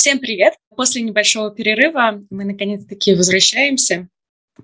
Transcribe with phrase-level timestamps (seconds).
[0.00, 0.54] Всем привет!
[0.74, 4.08] После небольшого перерыва мы наконец-таки возвращаемся.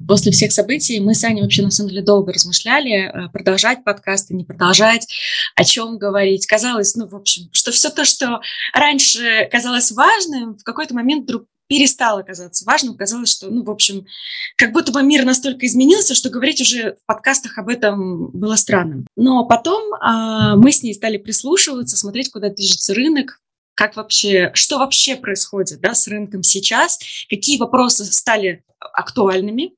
[0.08, 4.32] После всех событий мы с Аней вообще на самом деле долго размышляли, э, продолжать подкасты,
[4.32, 5.06] не продолжать,
[5.54, 6.46] о чем говорить.
[6.46, 8.40] Казалось, ну, в общем, что все то, что
[8.72, 12.96] раньше казалось важным, в какой-то момент вдруг перестало казаться важным.
[12.96, 14.06] Казалось, что, ну, в общем,
[14.56, 19.06] как будто бы мир настолько изменился, что говорить уже в подкастах об этом было странным.
[19.16, 23.42] Но потом э, мы с ней стали прислушиваться, смотреть, куда движется рынок,
[23.76, 29.72] как вообще, что вообще происходит да, с рынком сейчас, какие вопросы стали актуальными.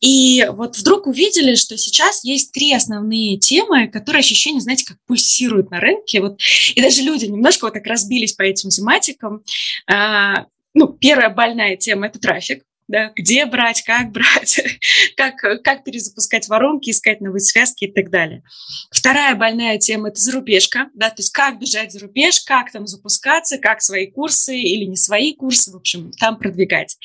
[0.00, 5.70] И вот вдруг увидели, что сейчас есть три основные темы, которые ощущение, знаете, как пульсируют
[5.70, 6.20] на рынке.
[6.20, 6.40] Вот,
[6.74, 9.42] и даже люди немножко вот так разбились по этим тематикам.
[9.86, 14.60] А, ну, первая больная тема– это трафик да, где брать, как брать,
[15.16, 18.42] как, как перезапускать воронки, искать новые связки и так далее.
[18.90, 23.58] Вторая больная тема– это зарубежка, да, то есть как бежать за рубеж, как там запускаться,
[23.58, 26.96] как свои курсы или не свои курсы, в общем, там продвигать.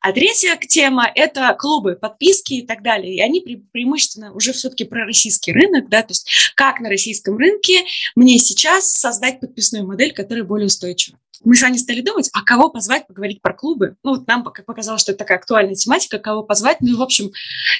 [0.00, 3.16] А третья тема– это клубы, подписки и так далее.
[3.16, 7.36] И они пре преимущественно уже все-таки про российский рынок, да, то есть как на российском
[7.36, 12.42] рынке мне сейчас создать подписную модель, которая более устойчива мы с вами стали думать, а
[12.42, 13.96] кого позвать поговорить про клубы.
[14.02, 16.78] Ну, вот нам показалось, что это такая актуальная тематика, кого позвать.
[16.80, 17.30] Ну, в общем,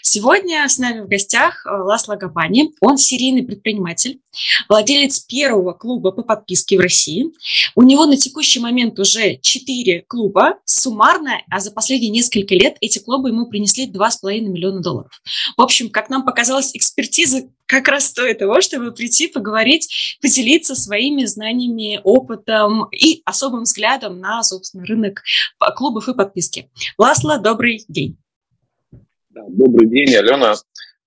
[0.02, 2.72] сегодня с нами в гостях э, Ласло Габани.
[2.80, 4.20] Он серийный предприниматель,
[4.68, 7.26] владелец первого клуба по подписке в России.
[7.74, 12.98] У него на текущий момент уже четыре клуба суммарно, а за последние несколько лет эти
[12.98, 15.22] клубы ему принесли 2,5 миллиона долларов.
[15.56, 21.24] В общем, как нам показалось, экспертиза как раз стоит того, чтобы прийти, поговорить, поделиться своими
[21.24, 25.22] знаниями, опытом и особым взглядом на, собственно, рынок
[25.76, 26.70] клубов и подписки.
[26.98, 28.16] Ласло, добрый день.
[29.30, 30.54] Добрый день, Алена.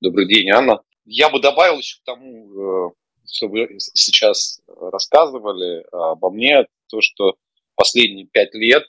[0.02, 0.81] Добрый день, Анна.
[1.05, 2.91] Я бы добавил еще к тому, э,
[3.25, 7.35] что вы сейчас рассказывали обо мне, то, что
[7.75, 8.83] последние пять лет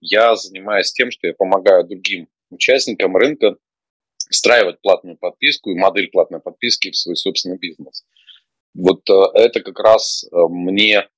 [0.00, 3.56] я занимаюсь тем, что я помогаю другим участникам рынка
[4.30, 8.04] встраивать платную подписку и модель платной подписки в свой собственный бизнес.
[8.74, 11.08] Вот э, это как раз э, мне,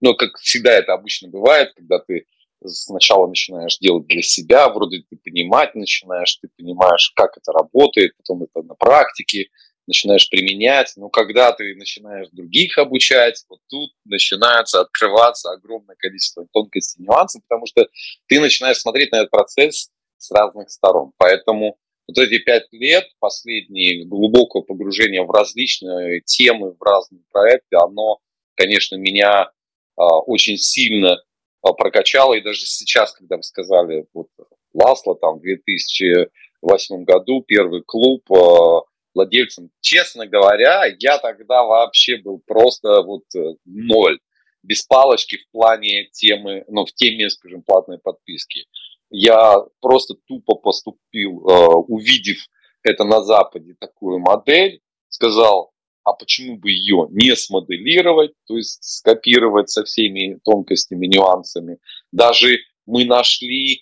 [0.00, 2.26] ну, как всегда это обычно бывает, когда ты
[2.64, 8.42] сначала начинаешь делать для себя, вроде ты понимать начинаешь, ты понимаешь, как это работает, потом
[8.42, 9.48] это на практике
[9.86, 17.04] начинаешь применять, но когда ты начинаешь других обучать, вот тут начинается открываться огромное количество тонкостей,
[17.04, 17.88] нюансов, потому что
[18.28, 21.12] ты начинаешь смотреть на этот процесс с разных сторон.
[21.16, 21.76] Поэтому
[22.08, 28.18] вот эти пять лет, последние глубокого погружения в различные темы, в разные проекты, оно,
[28.54, 29.50] конечно, меня
[29.96, 31.22] а, очень сильно
[31.62, 32.34] а, прокачало.
[32.34, 34.28] И даже сейчас, когда вы сказали, вот
[34.72, 38.82] Ласло там в 2008 году, первый клуб а,
[39.14, 44.18] владельцем, честно говоря, я тогда вообще был просто вот э, ноль.
[44.62, 48.66] Без палочки в плане темы, ну, в теме, скажем, платной подписки
[49.10, 52.38] я просто тупо поступил, э, увидев
[52.82, 55.72] это на Западе, такую модель, сказал,
[56.04, 61.78] а почему бы ее не смоделировать, то есть скопировать со всеми тонкостями, нюансами.
[62.12, 63.80] Даже мы нашли, э,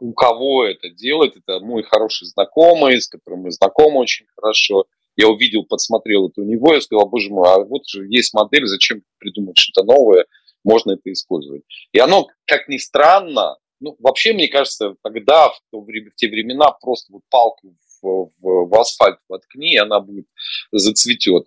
[0.00, 4.84] у кого это делать, это мой хороший знакомый, с которым мы знакомы очень хорошо.
[5.16, 8.66] Я увидел, подсмотрел это у него, я сказал, боже мой, а вот же есть модель,
[8.66, 10.26] зачем придумать что-то новое,
[10.64, 11.62] можно это использовать.
[11.92, 16.28] И оно, как ни странно, ну, вообще, мне кажется, тогда, в, то время, в те
[16.28, 20.26] времена, просто вот палку в, в, в асфальт воткни, и она будет
[20.70, 21.46] зацветет.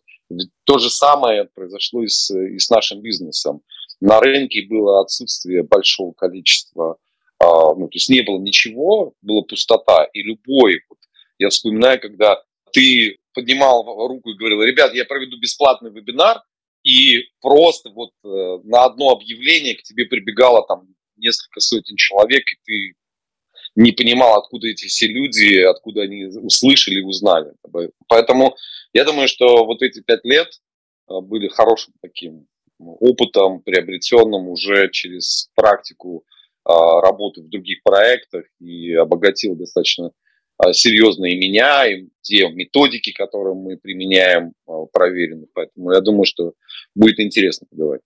[0.65, 3.61] То же самое произошло и с, и с нашим бизнесом.
[4.01, 6.97] На рынке было отсутствие большого количества,
[7.39, 10.05] а, ну, то есть не было ничего, была пустота.
[10.13, 10.99] И любой, вот,
[11.37, 16.41] я вспоминаю, когда ты поднимал руку и говорил, ребят, я проведу бесплатный вебинар,
[16.83, 22.57] и просто вот э, на одно объявление к тебе прибегало там несколько сотен человек, и
[22.65, 22.95] ты
[23.75, 27.53] не понимал, откуда эти все люди, откуда они услышали и узнали.
[28.07, 28.55] Поэтому
[28.93, 30.47] я думаю, что вот эти пять лет
[31.09, 32.47] э, были хорошим таким
[32.79, 40.11] опытом, приобретенным уже через практику э, работы в других проектах и обогатил достаточно
[40.63, 44.53] э, серьезно и меня, и те методики, которые мы применяем,
[44.93, 45.47] проверены.
[45.53, 46.53] Поэтому я думаю, что
[46.95, 48.03] будет интересно поговорить.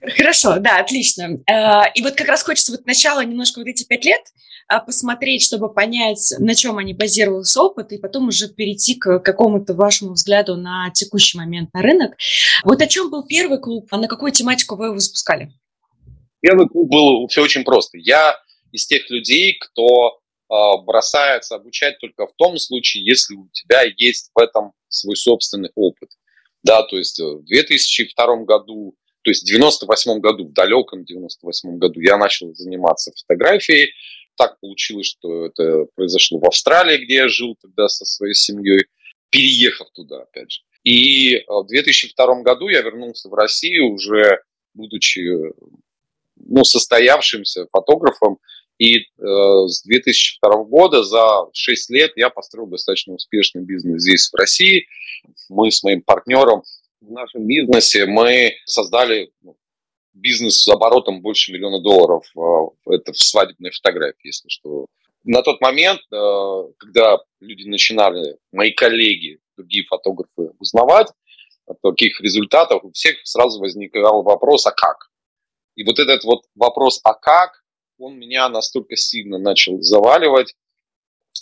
[0.00, 1.38] Хорошо, да, отлично.
[1.48, 4.22] Э, и вот как раз хочется вот начало немножко вот эти пять лет
[4.68, 9.74] а, посмотреть, чтобы понять, на чем они базировался опыт, и потом уже перейти к какому-то
[9.74, 12.16] вашему взгляду на текущий момент на рынок.
[12.64, 15.52] Вот о чем был первый клуб, а на какую тематику вы его запускали?
[16.40, 17.98] Первый клуб был все очень просто.
[17.98, 18.36] Я
[18.72, 24.30] из тех людей, кто а, бросается обучать только в том случае, если у тебя есть
[24.34, 26.10] в этом свой собственный опыт.
[26.62, 31.98] Да, то есть в 2002 году То есть в 98 году, в далеком 98 году
[32.00, 33.92] я начал заниматься фотографией.
[34.36, 38.86] Так получилось, что это произошло в Австралии, где я жил тогда со своей семьей,
[39.30, 40.60] переехав туда, опять же.
[40.84, 44.42] И в 2002 году я вернулся в Россию уже
[44.74, 45.28] будучи
[46.36, 48.38] ну, состоявшимся фотографом.
[48.78, 54.36] И э, с 2002 года за 6 лет я построил достаточно успешный бизнес здесь, в
[54.36, 54.86] России.
[55.48, 56.62] Мы с моим партнером
[57.00, 59.56] в нашем бизнесе мы создали ну,
[60.12, 62.24] бизнес с оборотом больше миллиона долларов.
[62.36, 64.86] Э, это в свадебной фотографии, если что.
[65.24, 71.08] На тот момент, э, когда люди начинали, мои коллеги, другие фотографы, узнавать
[71.66, 75.10] о таких результатах, у всех сразу возникал вопрос, а как?
[75.74, 77.64] И вот этот вот вопрос «а как?»
[77.98, 80.54] он меня настолько сильно начал заваливать.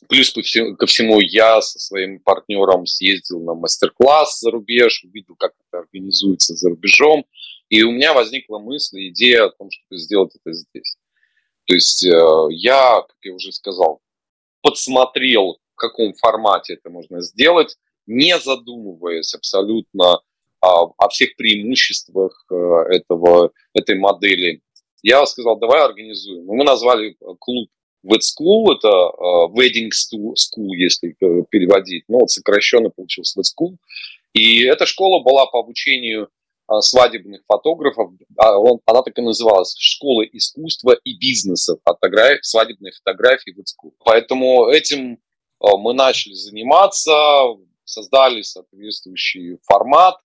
[0.08, 5.80] Плюс ко всему я со своим партнером съездил на мастер-класс за рубеж, увидел, как это
[5.80, 7.24] организуется за рубежом.
[7.68, 10.96] И у меня возникла мысль, идея о том, чтобы сделать это здесь.
[11.66, 14.00] То есть э, я, как я уже сказал,
[14.62, 20.20] подсмотрел, в каком формате это можно сделать, не задумываясь абсолютно
[20.60, 22.54] о, о всех преимуществах э,
[22.90, 24.62] этого, этой модели.
[25.02, 26.44] Я сказал, давай организуем.
[26.46, 27.68] Мы назвали э, клуб
[28.04, 31.16] Wed School, это uh, Wedding School, если
[31.50, 33.76] переводить, но вот сокращенно получился Wed School.
[34.34, 36.28] И эта школа была по обучению
[36.70, 42.92] uh, свадебных фотографов, а он, она так и называлась, Школа искусства и бизнеса фотографии, свадебной
[42.92, 43.92] фотографии Wed School.
[44.04, 45.18] Поэтому этим
[45.60, 47.12] мы начали заниматься,
[47.84, 50.16] создали соответствующий формат,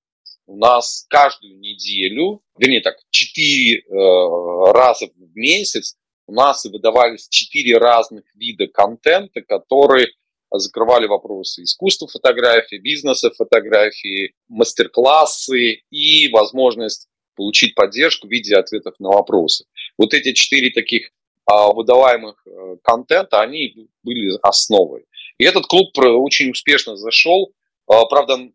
[0.50, 5.96] у нас каждую неделю, вернее так, четыре э, раза в месяц
[6.30, 10.10] у нас и выдавались четыре разных вида контента, которые
[10.52, 19.10] закрывали вопросы искусства фотографии, бизнеса фотографии, мастер-классы и возможность получить поддержку в виде ответов на
[19.10, 19.66] вопросы.
[19.98, 21.10] Вот эти четыре таких
[21.46, 25.06] а, выдаваемых э, контента, они были основой.
[25.40, 27.52] И этот клуб очень успешно зашел.
[27.88, 28.52] А, правда,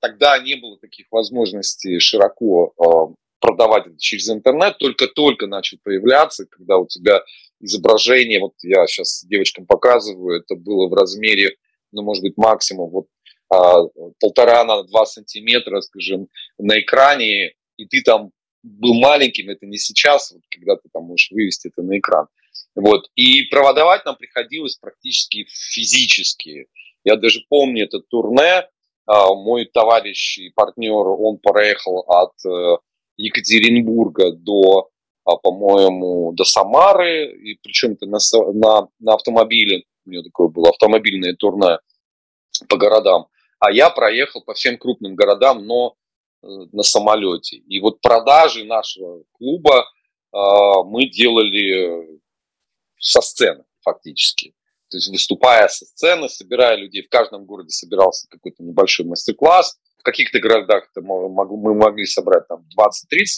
[0.00, 6.78] тогда не было таких возможностей широко э, продавать это через интернет, только-только начал появляться, когда
[6.78, 7.22] у тебя
[7.60, 11.56] изображение, вот я сейчас девочкам показываю, это было в размере,
[11.92, 13.06] ну, может быть, максимум вот
[13.48, 13.84] а,
[14.20, 16.28] полтора на два сантиметра, скажем,
[16.58, 18.30] на экране, и ты там
[18.62, 22.26] был маленьким, это не сейчас, вот, когда ты там можешь вывести это на экран.
[22.74, 23.08] Вот.
[23.14, 26.66] И продавать нам приходилось практически физически.
[27.04, 28.68] Я даже помню это турне,
[29.06, 32.76] а, мой товарищ и партнер, он проехал от э,
[33.16, 34.90] Екатеринбурга до,
[35.24, 38.18] а, по-моему, до Самары, и причем это на,
[38.52, 41.78] на, на автомобиле, у него такое было автомобильное турне
[42.68, 43.28] по городам,
[43.58, 45.96] а я проехал по всем крупным городам, но
[46.42, 47.56] э, на самолете.
[47.56, 49.80] И вот продажи нашего клуба
[50.32, 50.38] э,
[50.84, 52.20] мы делали
[52.98, 54.54] со сцены фактически.
[54.88, 59.78] То есть выступая со сцены, собирая людей, в каждом городе собирался какой-то небольшой мастер-класс.
[60.06, 62.92] В каких-то городах мы могли собрать там 20-30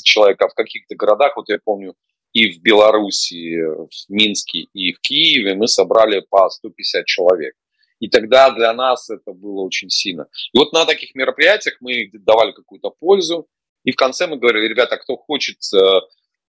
[0.05, 1.95] человек, а в каких-то городах, вот я помню,
[2.35, 7.55] и в Беларуси, в Минске, и в Киеве мы собрали по 150 человек.
[8.01, 10.27] И тогда для нас это было очень сильно.
[10.53, 13.49] И вот на таких мероприятиях мы давали какую-то пользу.
[13.85, 16.01] И в конце мы говорили, ребята, кто хочет э,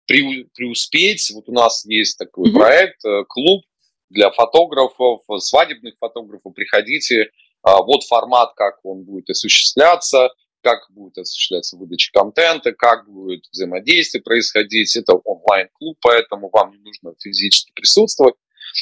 [0.05, 2.53] преуспеть, вот у нас есть такой mm-hmm.
[2.53, 3.63] проект, э, клуб,
[4.09, 7.31] для фотографов, свадебных фотографов, приходите.
[7.61, 10.29] А, вот формат, как он будет осуществляться,
[10.61, 14.95] как будет осуществляться выдача контента, как будет взаимодействие происходить.
[14.95, 18.35] Это онлайн-клуб, поэтому вам не нужно физически присутствовать.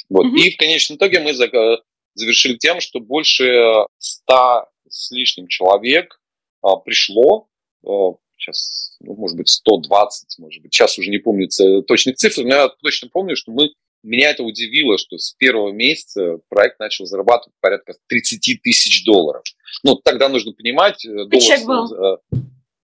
[0.10, 0.26] Вот.
[0.26, 0.40] Mm-hmm.
[0.40, 6.20] И в конечном итоге мы завершили тем, что больше ста с лишним человек
[6.62, 7.48] а, пришло.
[7.86, 10.74] А, сейчас, ну, может быть, 120, может быть.
[10.74, 11.48] Сейчас уже не помню
[11.88, 13.70] точных цифр, но я точно помню, что мы
[14.08, 19.44] меня это удивило, что с первого месяца проект начал зарабатывать порядка 30 тысяч долларов.
[19.84, 21.06] Ну, тогда нужно понимать...
[21.06, 22.20] Э, доллар, был?
[22.32, 22.40] 3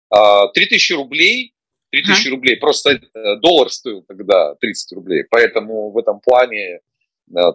[0.10, 1.54] а, тысячи рублей,
[1.92, 2.32] 3 тысячи а?
[2.32, 6.82] рублей, просто э, доллар стоил тогда 30 рублей, поэтому в этом плане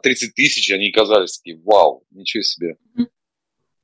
[0.03, 2.77] 30 э, тысяч, они казались такие, вау, ничего себе.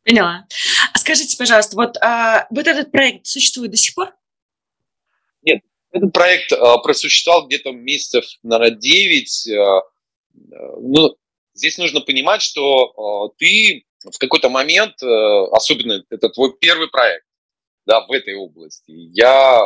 [0.05, 0.47] Поняла.
[0.93, 4.12] А скажите, пожалуйста, вот, а, вот этот проект существует до сих пор?
[5.95, 9.47] Этот проект э, просуществовал где-то месяцев, наверное, 9.
[9.47, 9.81] Э, э,
[10.81, 11.17] ну,
[11.55, 17.25] здесь нужно понимать, что ты в какой-то момент, особенно это твой первый проект,
[17.87, 18.91] да, в этой области.
[18.91, 19.63] Я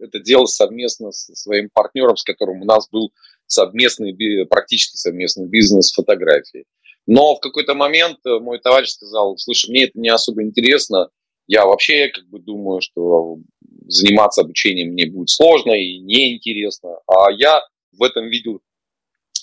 [0.00, 3.12] это делал совместно со своим партнером, с которым у нас был
[3.46, 4.16] совместный,
[4.46, 6.64] практически совместный бизнес фотографии.
[7.06, 11.10] Но в какой-то момент мой товарищ сказал, слушай, мне это не особо интересно,
[11.46, 13.38] я вообще как бы думаю, что
[13.86, 16.98] заниматься обучением мне будет сложно и неинтересно.
[17.06, 17.62] А я
[17.92, 18.60] в этом видел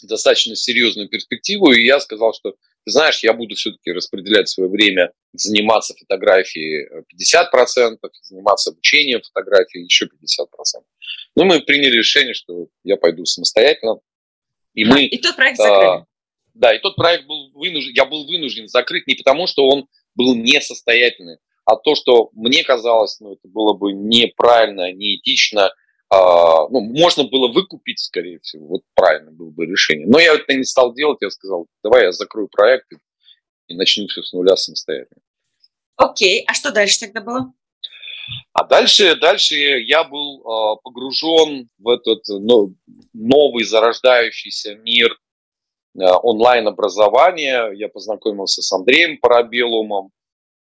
[0.03, 5.11] достаточно серьезную перспективу, и я сказал, что, ты знаешь, я буду все-таки распределять свое время,
[5.31, 10.09] заниматься фотографией 50%, заниматься обучением фотографии еще 50%.
[11.35, 13.99] Ну, мы приняли решение, что я пойду самостоятельно.
[14.73, 15.85] И, мы, и тот проект закрыли.
[15.85, 16.05] А,
[16.53, 20.35] да, и тот проект был вынужден, я был вынужден закрыть не потому, что он был
[20.35, 25.71] несостоятельный, а то, что мне казалось, ну, это было бы неправильно, неэтично,
[26.09, 30.07] а, ну, можно было выкупить, скорее всего, вот правильно было бы решение.
[30.07, 32.87] Но я это не стал делать, я сказал, давай я закрою проект
[33.67, 35.21] и, начну все с нуля самостоятельно.
[35.95, 37.53] Окей, а что дальше тогда было?
[38.53, 42.75] А дальше, дальше я был э, погружен в этот ну,
[43.13, 45.17] новый зарождающийся мир
[45.95, 47.71] э, онлайн-образования.
[47.73, 50.11] Я познакомился с Андреем Парабеллумом,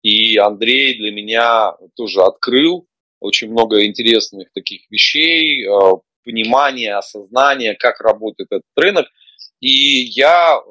[0.02, 2.88] и Андрей для меня тоже открыл
[3.20, 5.92] очень много интересных таких вещей, э,
[6.24, 9.06] понимания, осознания, как работает этот рынок.
[9.60, 10.70] И я э,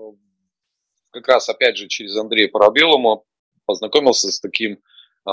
[1.12, 3.22] как раз, опять же, через Андрея Парабеллума
[3.66, 4.80] познакомился с таким
[5.26, 5.32] э,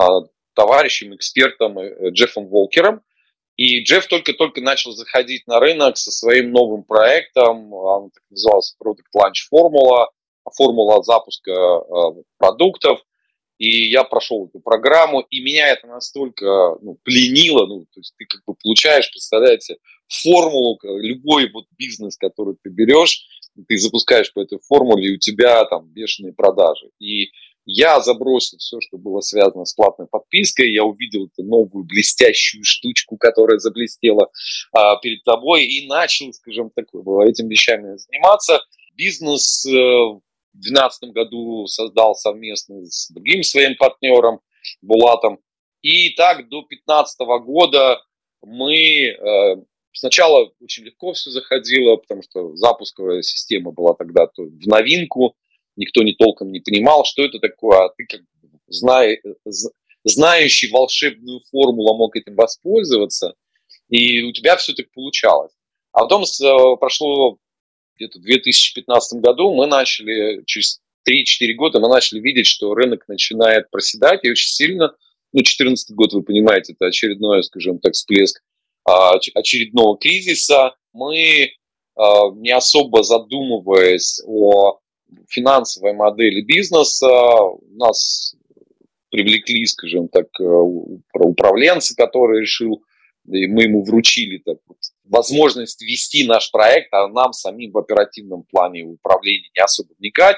[0.54, 1.78] товарищем, экспертом
[2.12, 3.02] Джеффом Волкером.
[3.56, 9.10] И Джефф только-только начал заходить на рынок со своим новым проектом, он так назывался Product
[9.16, 10.06] Launch Formula,
[10.56, 11.82] формула запуска
[12.38, 13.02] продуктов.
[13.58, 18.24] И я прошел эту программу, и меня это настолько ну, пленило, ну, то есть ты
[18.24, 23.26] как бы получаешь, представляете, формулу, любой вот бизнес, который ты берешь,
[23.66, 26.90] ты запускаешь по этой формуле, и у тебя там бешеные продажи.
[27.00, 27.30] И
[27.70, 33.16] я забросил все, что было связано с платной подпиской, я увидел эту новую блестящую штучку,
[33.18, 34.30] которая заблестела
[34.72, 36.86] а, перед тобой, и начал, скажем так,
[37.26, 38.60] этим вещами заниматься.
[38.96, 40.20] Бизнес э,
[40.60, 44.40] 2012 году создал совместно с другим своим партнером
[44.82, 45.38] Булатом.
[45.82, 48.00] И так до 2015 года
[48.42, 49.56] мы э,
[49.92, 55.34] сначала очень легко все заходило, потому что запусковая система была тогда в новинку,
[55.76, 58.20] никто не толком не понимал, что это такое, а ты как
[58.66, 59.20] знай,
[60.04, 63.34] знающий волшебную формулу мог этим воспользоваться,
[63.88, 65.52] и у тебя все так получалось.
[65.92, 67.38] А потом э, прошло
[67.98, 73.70] где-то в 2015 году мы начали, через 3-4 года мы начали видеть, что рынок начинает
[73.70, 74.94] проседать и очень сильно,
[75.32, 78.42] ну, 2014 год, вы понимаете, это очередной, скажем так, всплеск
[78.84, 80.74] а, очередного кризиса.
[80.94, 81.50] Мы,
[81.96, 84.78] а, не особо задумываясь о
[85.28, 87.08] финансовой модели бизнеса,
[87.72, 88.34] нас
[89.10, 92.82] привлекли, скажем так, э, управленцы, который решил
[93.30, 94.78] и мы ему вручили так вот,
[95.08, 100.36] возможность вести наш проект, а нам самим в оперативном плане управления не особо вникать.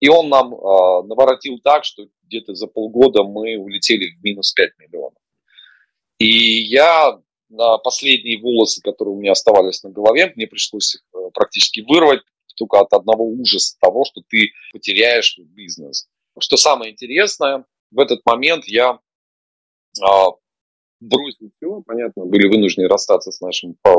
[0.00, 4.70] И он нам э, наворотил так, что где-то за полгода мы улетели в минус 5
[4.78, 5.18] миллионов.
[6.18, 11.30] И я на последние волосы, которые у меня оставались на голове, мне пришлось их э,
[11.34, 12.20] практически вырвать
[12.60, 16.08] только от одного ужаса того, что ты потеряешь бизнес.
[16.38, 19.00] Что самое интересное, в этот момент я
[20.02, 20.28] а,
[21.00, 23.90] бросили все, понятно, были вынуждены расстаться с нашим э,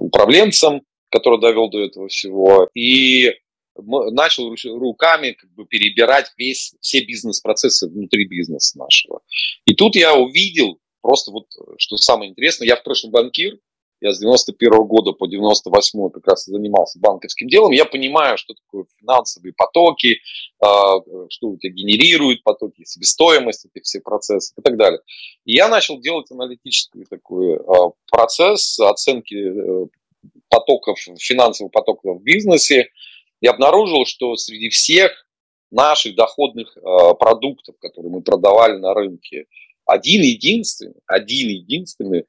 [0.00, 3.32] управленцем, который довел до этого всего, и
[3.76, 9.20] начал руками как бы перебирать весь, все бизнес-процессы внутри бизнеса нашего.
[9.66, 11.46] И тут я увидел просто вот,
[11.78, 13.58] что самое интересное, я в прошлом банкир,
[14.02, 17.70] я с 91 -го года по 98 как раз занимался банковским делом.
[17.70, 20.18] Я понимаю, что такое финансовые потоки,
[20.60, 25.00] а, что у тебя генерируют потоки, себестоимость этих всех процессов и так далее.
[25.44, 29.86] И я начал делать аналитический такой а, процесс оценки э,
[30.48, 32.88] потоков, финансовых потоков в бизнесе.
[33.40, 35.26] И обнаружил, что среди всех
[35.70, 39.46] наших доходных а, продуктов, которые мы продавали на рынке,
[39.84, 42.24] один единственный, один единственный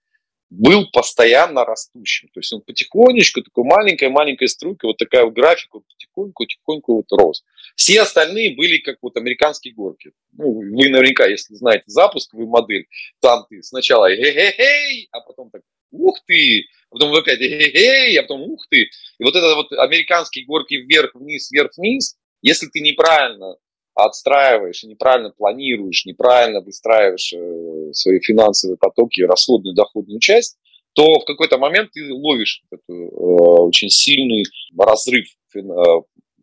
[0.54, 2.30] был постоянно растущим.
[2.34, 7.44] То есть он потихонечку, такой маленькая-маленькая струйка, вот такая вот графика, потихоньку-потихоньку вот рос.
[7.76, 10.12] Все остальные были как вот американские горки.
[10.34, 12.88] Ну, вы наверняка, если знаете запусковую модель,
[13.20, 18.42] там ты сначала хе-хе-хей, а потом так ух ты, а потом опять хе-хей, а потом
[18.44, 18.90] ух ты.
[19.18, 23.56] И вот это вот американские горки вверх-вниз, вверх-вниз, если ты неправильно
[23.96, 30.58] отстраиваешь, неправильно планируешь, неправильно выстраиваешь э, свои финансовые потоки, расходную, доходную часть,
[30.94, 34.46] то в какой-то момент ты ловишь эту, э, очень сильный
[34.78, 35.60] разрыв э,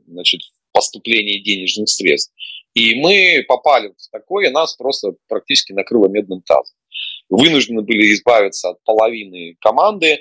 [0.06, 0.40] значит,
[0.72, 2.32] поступления денежных средств.
[2.74, 6.76] И мы попали в такое, нас просто практически накрыло медным тазом.
[7.28, 10.18] Вынуждены были избавиться от половины команды,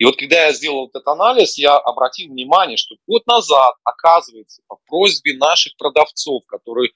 [0.00, 4.78] и вот когда я сделал этот анализ, я обратил внимание, что год назад, оказывается, по
[4.86, 6.92] просьбе наших продавцов, которые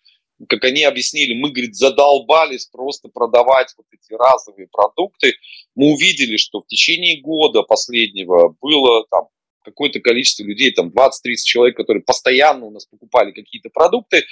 [0.49, 5.35] как они объяснили, мы, говорит, задолбались просто продавать вот эти разовые продукты.
[5.77, 9.29] Мы увидели, что в течение года последнего было там
[9.63, 11.11] какое-то количество людей, там 20-30
[11.45, 14.25] человек, которые постоянно у нас покупали какие-то продукты,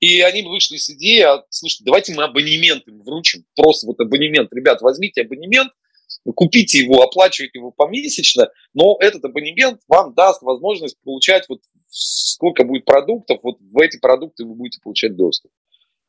[0.00, 4.52] и они вышли с идеей, а, слушайте, давайте мы абонемент им вручим, просто вот абонемент,
[4.52, 5.72] ребят, возьмите абонемент,
[6.32, 12.84] купите его, оплачивайте его помесячно, но этот абонемент вам даст возможность получать вот сколько будет
[12.84, 15.50] продуктов, вот в эти продукты вы будете получать доступ.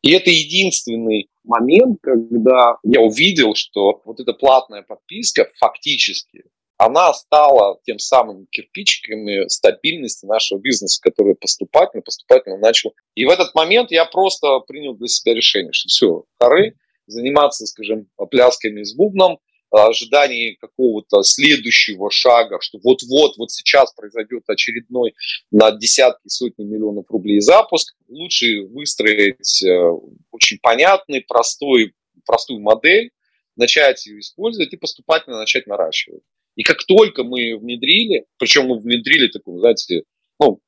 [0.01, 6.43] И это единственный момент, когда я увидел, что вот эта платная подписка фактически
[6.79, 12.93] она стала тем самым кирпичиками стабильности нашего бизнеса, который поступательно, поступательно начал.
[13.15, 18.07] И в этот момент я просто принял для себя решение, что все, хоры, заниматься, скажем,
[18.31, 19.39] плясками с бубном,
[19.71, 25.13] ожидании какого-то следующего шага, что вот-вот, вот сейчас произойдет очередной
[25.51, 29.91] на десятки, сотни миллионов рублей запуск, лучше выстроить э,
[30.31, 31.93] очень понятный, простой,
[32.25, 33.11] простую модель,
[33.55, 36.23] начать ее использовать и поступательно начать наращивать.
[36.55, 40.03] И как только мы внедрили, причем мы внедрили такую, знаете,
[40.39, 40.59] ну,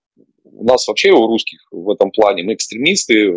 [0.43, 3.29] у нас вообще у русских в этом плане, мы экстремисты,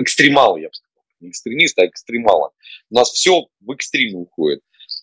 [0.00, 2.50] экстремалы, я бы сказал, не экстремисты, а экстремалы.
[2.90, 4.60] У нас все в экстрим уходит.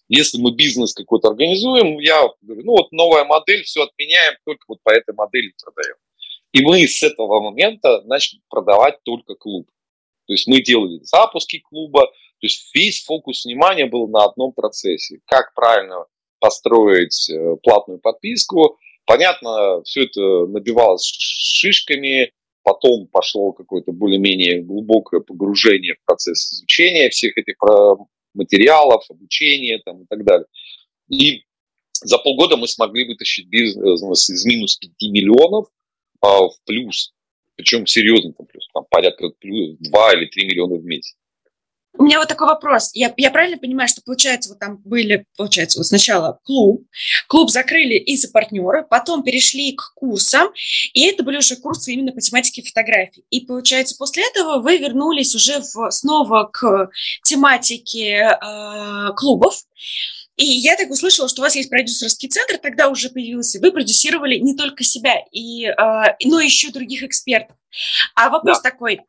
[0.10, 4.80] Если мы бизнес какой-то организуем, я говорю, ну вот новая модель, все отменяем, только вот
[4.84, 5.96] по этой модели продаем.
[6.52, 9.68] И мы с этого момента начали продавать только клуб.
[10.28, 15.20] То есть мы делали запуски клуба, то есть весь фокус внимания был на одном процессе.
[15.26, 16.06] Как правильно
[16.44, 18.78] построить э, платную подписку.
[19.06, 22.32] Понятно, все это набивалось шишками,
[22.64, 27.56] потом пошло какое-то более-менее глубокое погружение в процесс изучения всех этих
[28.34, 30.46] материалов, обучения там, и так далее.
[31.10, 31.44] И
[32.02, 35.68] за полгода мы смогли вытащить бизнес из минус 5 миллионов
[36.22, 37.14] а, в плюс.
[37.56, 41.16] Причем серьезно, там, плюс, там порядка плюс 2 или 3 миллиона в месяц.
[41.96, 42.90] У меня вот такой вопрос.
[42.94, 46.88] Я, я правильно понимаю, что, получается, вот там были, получается, вот сначала клуб,
[47.28, 50.50] клуб закрыли из-за партнера, потом перешли к курсам,
[50.94, 53.24] и это были уже курсы именно по тематике фотографий.
[53.30, 56.90] И, получается, после этого вы вернулись уже в, снова к
[57.24, 59.56] тематике э, клубов,
[60.36, 63.60] и я так услышала, что у вас есть продюсерский центр, тогда уже появился.
[63.60, 65.74] Вы продюсировали не только себя, и, э,
[66.26, 67.56] но еще других экспертов.
[68.16, 68.72] А вопрос да.
[68.72, 69.02] такой,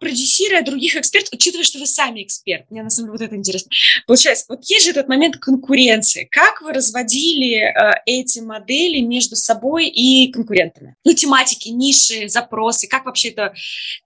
[0.00, 2.70] продюсируя других экспертов, учитывая, что вы сами эксперт.
[2.70, 3.70] Мне на самом деле вот это интересно.
[4.06, 6.28] Получается, вот есть же этот момент конкуренции.
[6.30, 10.96] Как вы разводили э, эти модели между собой и конкурентами?
[11.04, 13.54] Ну, тематики, ниши, запросы, как вообще это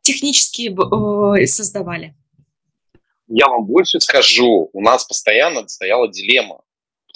[0.03, 2.15] технически э, создавали?
[3.29, 4.71] Я вам больше скажу.
[4.73, 6.63] У нас постоянно стояла дилемма.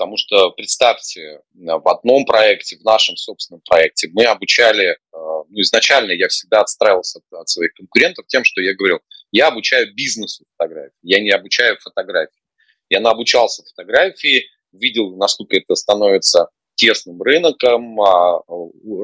[0.02, 6.26] Потому что, представьте, в одном проекте, в нашем собственном проекте, мы обучали ну, изначально я
[6.26, 8.98] всегда отстраивался от, от своих конкурентов тем, что я говорил,
[9.30, 12.42] я обучаю бизнесу фотографии, я не обучаю фотографии.
[12.90, 18.40] Я наобучался фотографии, видел, насколько это становится тесным рынком, а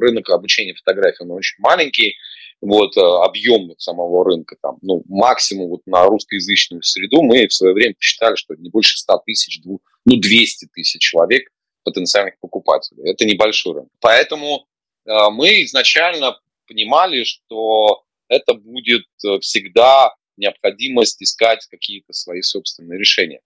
[0.01, 2.17] рынок обучения фотографии, он очень маленький,
[2.61, 7.75] вот, э, объем самого рынка, там, ну, максимум вот на русскоязычную среду мы в свое
[7.75, 11.49] время посчитали, что не больше 100 тысяч, ну, 200 тысяч человек
[11.85, 13.11] потенциальных покупателей.
[13.11, 13.91] Это небольшой рынок.
[14.01, 14.67] Поэтому
[15.09, 23.41] Э, мы изначально понимали, что это будет э, всегда необходимость искать какие-то свои собственные решения.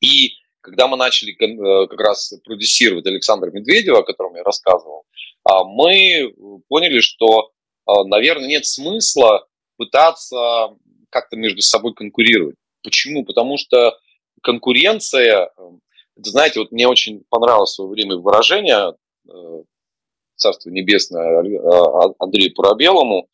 [0.00, 5.04] И когда мы начали как раз продюсировать Александра Медведева, о котором я рассказывал,
[5.42, 6.32] а, мы
[6.68, 7.50] поняли, что,
[7.86, 10.76] наверное, нет смысла пытаться
[11.10, 12.56] как-то между собой конкурировать.
[12.82, 13.24] Почему?
[13.24, 13.98] Потому что
[14.42, 15.50] конкуренция,
[16.16, 18.94] это, знаете, вот мне очень понравилось в свое время выражение
[20.36, 23.28] Царство Небесное а, Андрею Парабелому,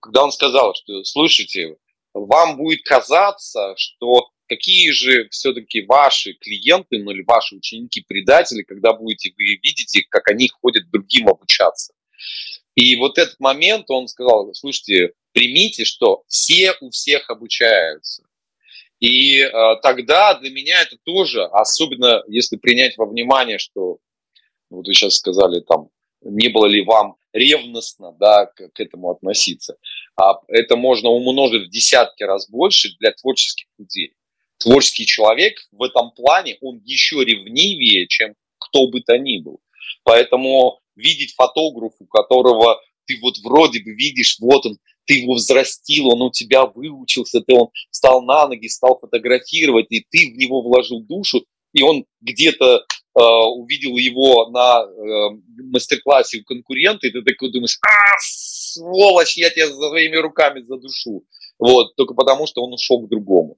[0.00, 1.76] когда он сказал, что, слушайте,
[2.14, 9.32] вам будет казаться, что какие же все-таки ваши клиенты, ну или ваши ученики-предатели, когда будете
[9.36, 11.92] вы видите, как они ходят другим обучаться.
[12.74, 18.24] И вот этот момент он сказал, слушайте, примите, что все у всех обучаются.
[19.00, 19.50] И э,
[19.82, 23.98] тогда для меня это тоже, особенно если принять во внимание, что
[24.70, 25.88] вот вы сейчас сказали, там,
[26.22, 29.76] не было ли вам ревностно да, к, к этому относиться.
[30.16, 34.14] А это можно умножить в десятки раз больше для творческих людей.
[34.58, 39.60] Творческий человек в этом плане, он еще ревнивее, чем кто бы то ни был.
[40.02, 46.08] Поэтому видеть фотографа, у которого ты вот вроде бы видишь, вот он, ты его взрастил,
[46.08, 50.62] он у тебя выучился, ты он встал на ноги, стал фотографировать, и ты в него
[50.62, 52.84] вложил душу, и он где-то
[53.16, 59.68] увидел его на э, мастер-классе у конкурента, и ты такой думаешь, а, сволочь, я тебя
[59.68, 61.24] своими руками задушу.
[61.58, 63.56] Вот, только потому, что он ушел к другому.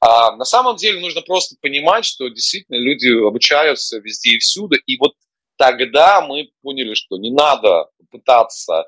[0.00, 4.98] А на самом деле нужно просто понимать, что действительно люди обучаются везде и всюду, и
[4.98, 5.14] вот
[5.58, 8.84] тогда мы поняли, что не надо пытаться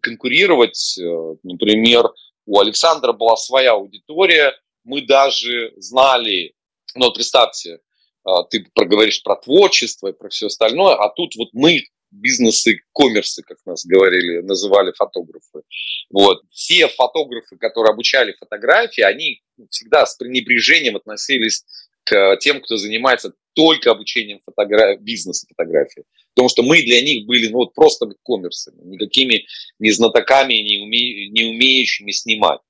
[0.00, 0.98] конкурировать.
[0.98, 2.10] Э, например,
[2.46, 4.52] у Александра была своя аудитория,
[4.84, 6.54] мы даже знали,
[6.94, 7.78] ну, представьте,
[8.26, 13.42] э, ты проговоришь про творчество и про все остальное, а тут вот мы бизнесы, коммерсы,
[13.42, 15.62] как нас говорили, называли фотографы.
[16.10, 16.40] Вот.
[16.50, 21.64] Все фотографы, которые обучали фотографии, они всегда с пренебрежением относились
[22.04, 26.04] к тем, кто занимается только обучением фотографии, бизнеса фотографии.
[26.34, 29.46] Потому что мы для них были ну, вот просто коммерсами, никакими
[29.78, 32.60] не знатоками, не, уме, не умеющими снимать.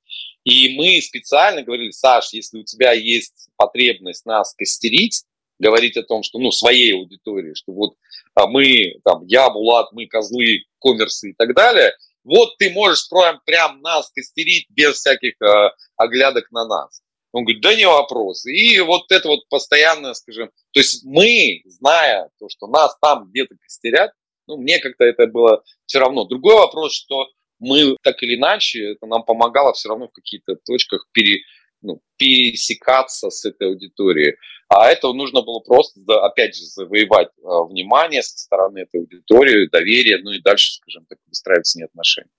[0.44, 5.24] И мы специально говорили, Саш, если у тебя есть потребность нас костерить,
[5.58, 7.94] говорить о том, что, ну, своей аудитории, что вот
[8.34, 13.40] а мы, там, я, Булат, мы козлы, коммерсы и так далее, вот ты можешь прям,
[13.44, 17.00] прям нас костерить без всяких э, оглядок на нас.
[17.36, 18.46] Он говорит, да не вопрос.
[18.46, 23.56] И вот это вот постоянно, скажем, то есть мы, зная то, что нас там где-то
[23.60, 24.12] костерят,
[24.46, 26.24] ну, мне как-то это было все равно.
[26.24, 31.08] Другой вопрос, что мы так или иначе, это нам помогало все равно в каких-то точках
[31.12, 31.42] пере,
[31.82, 34.36] ну, пересекаться с этой аудиторией.
[34.68, 40.22] А это нужно было просто, опять же, завоевать а, внимание со стороны этой аудитории, доверие,
[40.22, 42.30] ну и дальше, скажем так, выстраивать с ней отношения.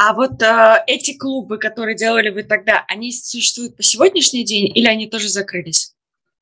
[0.00, 4.86] А вот э, эти клубы, которые делали вы тогда, они существуют по сегодняшний день или
[4.86, 5.92] они тоже закрылись?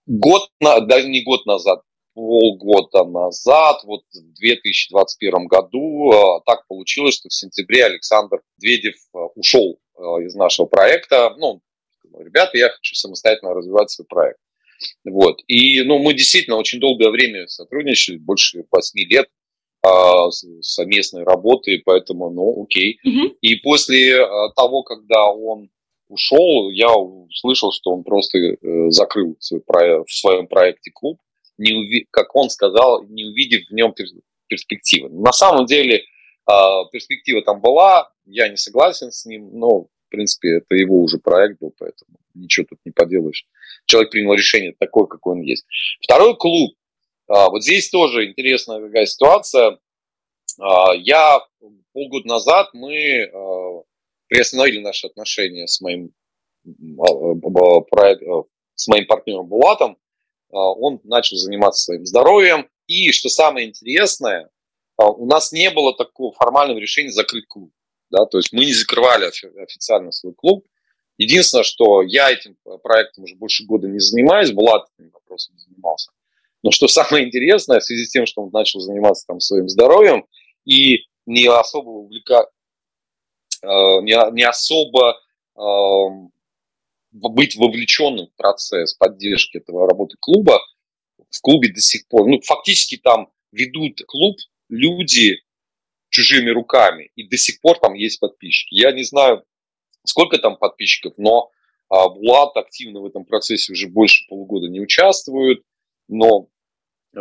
[0.06, 1.80] Год, даже не год назад,
[2.12, 9.18] полгода назад, вот в 2021 году, э, так получилось, что в сентябре Александр Медведев э,
[9.36, 11.34] ушел э, из нашего проекта.
[11.38, 11.62] Ну,
[12.18, 14.38] ребята, я хочу самостоятельно развивать свой проект.
[15.06, 15.40] Вот.
[15.46, 19.28] И ну, мы действительно очень долгое время сотрудничали, больше 8 лет
[20.60, 22.98] совместной работы, поэтому, ну, окей.
[23.04, 23.36] Угу.
[23.40, 25.70] И после а, того, когда он
[26.08, 31.18] ушел, я услышал, что он просто э, закрыл свой проект, в своем проекте клуб,
[31.58, 32.06] не уви...
[32.10, 33.94] как он сказал, не увидев в нем
[34.48, 35.08] перспективы.
[35.08, 36.02] На самом деле
[36.46, 41.18] а, перспектива там была, я не согласен с ним, но, в принципе, это его уже
[41.18, 43.46] проект был, поэтому ничего тут не поделаешь.
[43.86, 45.66] Человек принял решение такое, какое он есть.
[46.02, 46.85] Второй клуб, а,
[47.28, 49.78] вот здесь тоже интересная какая ситуация.
[50.58, 51.40] А, я
[51.92, 53.82] полгода назад мы а,
[54.28, 56.12] приостановили наши отношения с моим,
[56.64, 59.98] с моим партнером Булатом.
[60.50, 62.68] Он начал заниматься своим здоровьем.
[62.86, 64.48] И что самое интересное,
[64.96, 67.72] у нас не было такого формального решения закрыть клуб.
[68.10, 68.26] Да?
[68.26, 70.66] То есть мы не закрывали официально свой клуб.
[71.18, 76.10] Единственное, что я этим проектом уже больше года не занимаюсь, Булат этим вопросом не занимался.
[76.66, 80.26] Но что самое интересное, в связи с тем, что он начал заниматься там своим здоровьем
[80.64, 82.48] и не особо увлека...
[83.62, 85.16] Э, не, не особо
[85.56, 85.60] э,
[87.12, 90.58] быть вовлеченным в процесс поддержки этого работы клуба,
[91.30, 94.36] в клубе до сих пор, ну, фактически там ведут клуб
[94.68, 95.36] люди
[96.08, 98.74] чужими руками, и до сих пор там есть подписчики.
[98.74, 99.44] Я не знаю,
[100.04, 101.48] сколько там подписчиков, но
[101.90, 105.62] а, Булат активно в этом процессе уже больше полугода не участвует,
[106.08, 106.48] но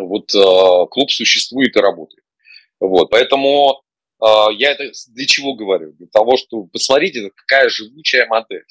[0.04, 2.24] вот э, клуб существует и работает.
[2.80, 3.82] Вот, поэтому
[4.22, 4.26] э,
[4.58, 5.94] я это для чего говорю?
[5.94, 8.66] Для того, что посмотрите, какая живучая модель.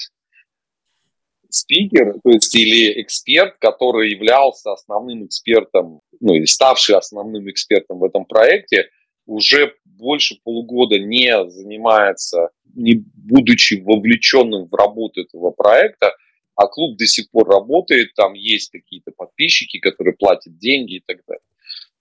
[1.48, 8.04] Спикер, то есть или эксперт, который являлся основным экспертом, ну или ставший основным экспертом в
[8.04, 8.90] этом проекте,
[9.26, 16.14] уже больше полугода не занимается, не будучи вовлеченным в работу этого проекта,
[16.54, 21.18] а клуб до сих пор работает, там есть какие-то подписчики, которые платят деньги и так
[21.26, 21.42] далее.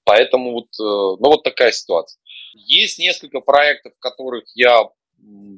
[0.03, 2.19] Поэтому вот, э, ну, вот такая ситуация.
[2.53, 4.89] Есть несколько проектов, в которых я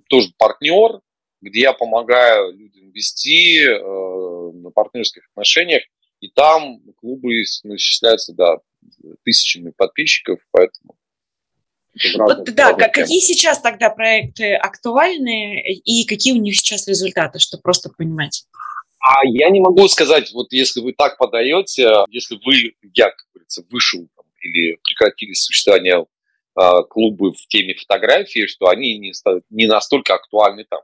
[0.10, 1.02] тоже партнер,
[1.42, 5.84] где я помогаю людям вести э, на партнерских отношениях,
[6.22, 8.60] и там клубы исчисляются, да,
[9.24, 10.96] тысячами подписчиков, поэтому
[12.18, 17.62] вот, да, как, какие сейчас тогда проекты актуальны и какие у них сейчас результаты, чтобы
[17.62, 18.46] просто понимать?
[19.08, 23.64] А я не могу сказать, вот если вы так подаете, если вы, я, как говорится,
[23.70, 26.08] вышел там, или прекратили существование
[26.60, 29.14] э, клубы в теме фотографии, что они не,
[29.52, 30.82] не настолько актуальны там.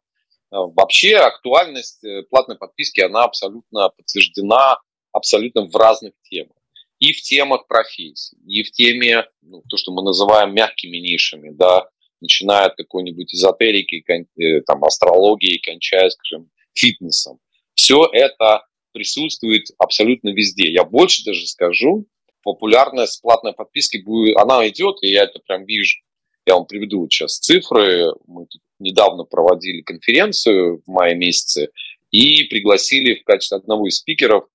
[0.52, 4.78] А, вообще актуальность э, платной подписки, она абсолютно подтверждена
[5.12, 6.56] абсолютно в разных темах.
[7.00, 11.90] И в темах профессий, и в теме, ну, то, что мы называем мягкими нишами, да,
[12.20, 17.40] начиная от какой-нибудь эзотерики, э, там, астрологии, кончая, скажем, фитнесом.
[17.76, 20.72] Все это присутствует абсолютно везде.
[20.72, 22.06] Я больше даже скажу,
[22.44, 26.00] популярность платной подписки будет, она идет, и я это прям вижу.
[26.46, 28.14] Я вам приведу сейчас цифры.
[28.26, 31.70] Мы тут недавно проводили конференцию в мае месяце
[32.10, 34.46] и пригласили в качестве одного из спикеров,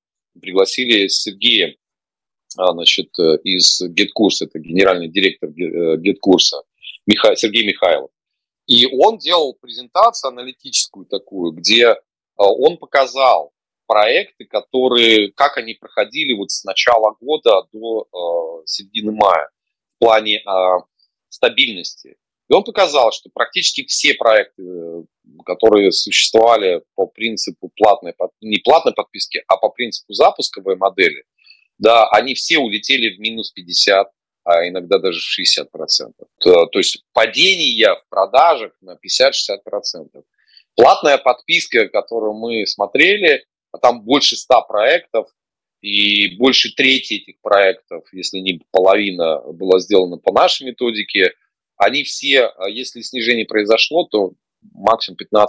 [0.40, 1.76] пригласили Сергея
[2.56, 3.10] а, значит,
[3.44, 6.62] из GetCourse, это генеральный директор GetCourse,
[7.06, 7.36] Миха...
[7.36, 8.10] Сергей Михайлов.
[8.66, 11.94] И он делал презентацию аналитическую такую, где
[12.44, 13.52] он показал
[13.86, 19.48] проекты, которые, как они проходили вот с начала года до э, середины мая
[19.96, 20.78] в плане э,
[21.28, 22.16] стабильности.
[22.48, 24.62] И он показал, что практически все проекты,
[25.44, 31.24] которые существовали по принципу платной, не платной подписки, а по принципу запусковой модели,
[31.78, 34.08] да, они все улетели в минус 50,
[34.44, 35.66] а иногда даже 60%.
[36.38, 40.22] То, то есть падение в продажах на 50-60%.
[40.76, 45.28] Платная подписка, которую мы смотрели, а там больше 100 проектов,
[45.80, 51.32] и больше трети этих проектов, если не половина, было сделано по нашей методике.
[51.76, 54.32] Они все, а если снижение произошло, то
[54.72, 55.46] максимум 15-20%.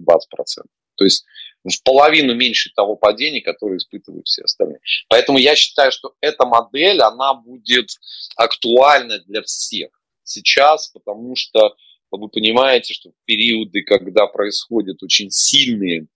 [0.00, 0.64] 20%.
[0.96, 1.24] То есть
[1.64, 4.80] в половину меньше того падения, которое испытывают все остальные.
[5.08, 7.90] Поэтому я считаю, что эта модель, она будет
[8.36, 9.90] актуальна для всех
[10.24, 11.74] сейчас, потому что
[12.18, 16.06] вы понимаете, что в периоды, когда происходят очень сильные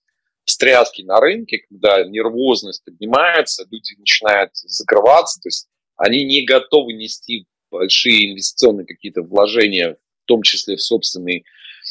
[0.44, 7.46] встряски на рынке, когда нервозность поднимается, люди начинают закрываться, то есть они не готовы нести
[7.70, 11.44] большие инвестиционные какие-то вложения, в том числе в, собственный,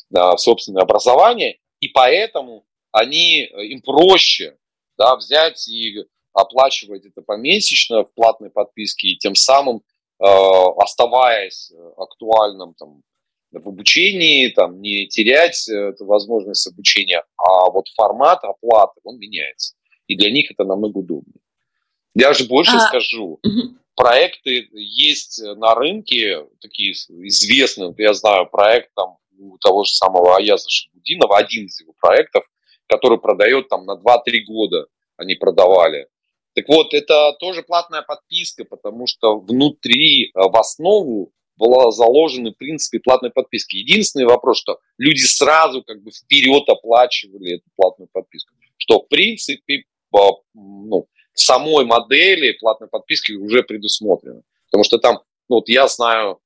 [0.09, 4.57] в собственное образование, и поэтому они, им проще
[4.97, 9.77] да, взять и оплачивать это помесячно в платной подписке, и тем самым
[10.19, 10.25] э,
[10.77, 13.01] оставаясь актуальным там,
[13.59, 19.75] в обучении, там, не терять э, эту возможность обучения, а вот формат оплаты, он меняется.
[20.07, 21.39] И для них это намного удобнее.
[22.15, 23.77] Я же больше а, скажу, угу.
[23.95, 30.69] проекты есть на рынке, такие известные, я знаю проект там у того же самого Аяза
[30.69, 32.43] Шабудинова, один из его проектов,
[32.87, 34.87] который продает там на 2-3 года
[35.17, 36.07] они продавали.
[36.55, 42.57] Так вот, это тоже платная подписка, потому что внутри, э, в основу была заложена, в
[42.57, 43.77] принципе, платной подписки.
[43.77, 49.83] Единственный вопрос, что люди сразу как бы вперед оплачивали эту платную подписку, что, в принципе,
[50.53, 54.43] ну, в самой модели платной подписки уже предусмотрено.
[54.65, 56.39] Потому что там, ну, вот я знаю,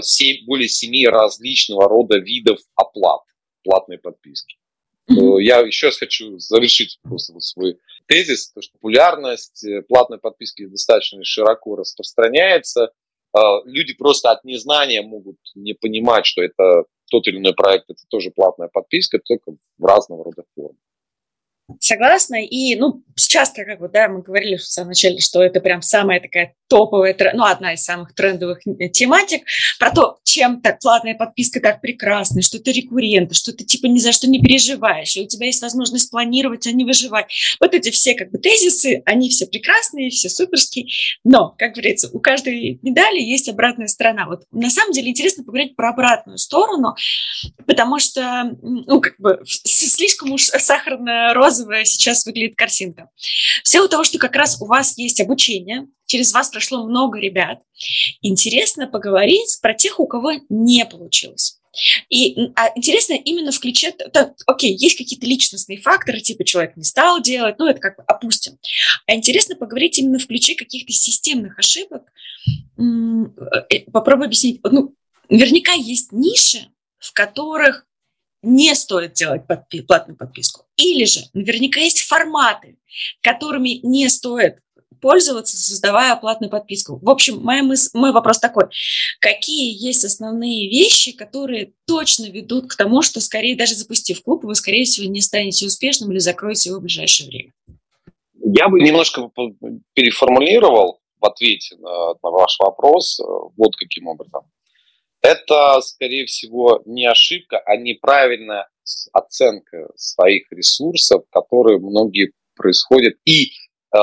[0.00, 3.20] 7, а, более 7 различного рода видов оплат
[3.62, 4.56] платной подписки.
[5.10, 5.42] Mm-hmm.
[5.42, 10.66] Я еще раз хочу завершить просто вот свой тезис, то, что популярность э, платной подписки
[10.66, 12.92] достаточно широко распространяется.
[13.32, 18.02] А, люди просто от незнания могут не понимать, что это тот или иной проект, это
[18.08, 20.76] тоже платная подписка, только в разного рода формах.
[21.80, 22.42] Согласна.
[22.42, 26.20] И, ну, часто, как бы, да, мы говорили в самом начале, что это прям самая
[26.20, 29.42] такая топовая, ну, одна из самых трендовых э, тематик,
[29.78, 33.98] про то, чем так платная подписка так прекрасна, что это рекурренты, что ты, типа, ни
[33.98, 37.26] за что не переживаешь, и у тебя есть возможность планировать, а не выживать.
[37.60, 40.88] Вот эти все, как бы, тезисы, они все прекрасные, все суперские,
[41.24, 44.26] но, как говорится, у каждой медали есть обратная сторона.
[44.26, 46.94] Вот, на самом деле, интересно поговорить про обратную сторону,
[47.66, 53.10] потому что, ну, как бы, слишком уж сахарно-розовая розовая сейчас выглядит картинка.
[53.62, 57.60] В силу того, что как раз у вас есть обучение, через вас прошло много ребят,
[58.22, 61.58] интересно поговорить про тех, у кого не получилось.
[62.08, 63.94] И а интересно именно в ключе,
[64.46, 68.58] окей, есть какие-то личностные факторы, типа человек не стал делать, ну это как бы опустим.
[69.06, 72.02] А интересно поговорить именно в ключе каких-то системных ошибок.
[72.78, 74.60] Э, попробую объяснить.
[74.64, 74.94] Ну,
[75.28, 76.68] наверняка есть ниши,
[76.98, 77.86] в которых
[78.42, 80.64] не стоит делать подпи- платную подписку.
[80.76, 82.78] Или же наверняка есть форматы,
[83.22, 84.58] которыми не стоит
[85.00, 86.98] пользоваться, создавая платную подписку.
[87.00, 88.64] В общем, мой, мыс- мой вопрос такой.
[89.20, 94.54] Какие есть основные вещи, которые точно ведут к тому, что скорее даже запустив клуб, вы,
[94.54, 97.52] скорее всего, не станете успешным или закроете его в ближайшее время?
[98.42, 99.30] Я бы немножко
[99.94, 103.24] переформулировал в ответе на, на ваш вопрос э,
[103.56, 104.42] вот каким образом.
[105.20, 108.68] Это, скорее всего, не ошибка, а неправильная
[109.12, 113.14] оценка своих ресурсов, которые многие происходят.
[113.24, 113.50] И
[113.94, 113.98] э,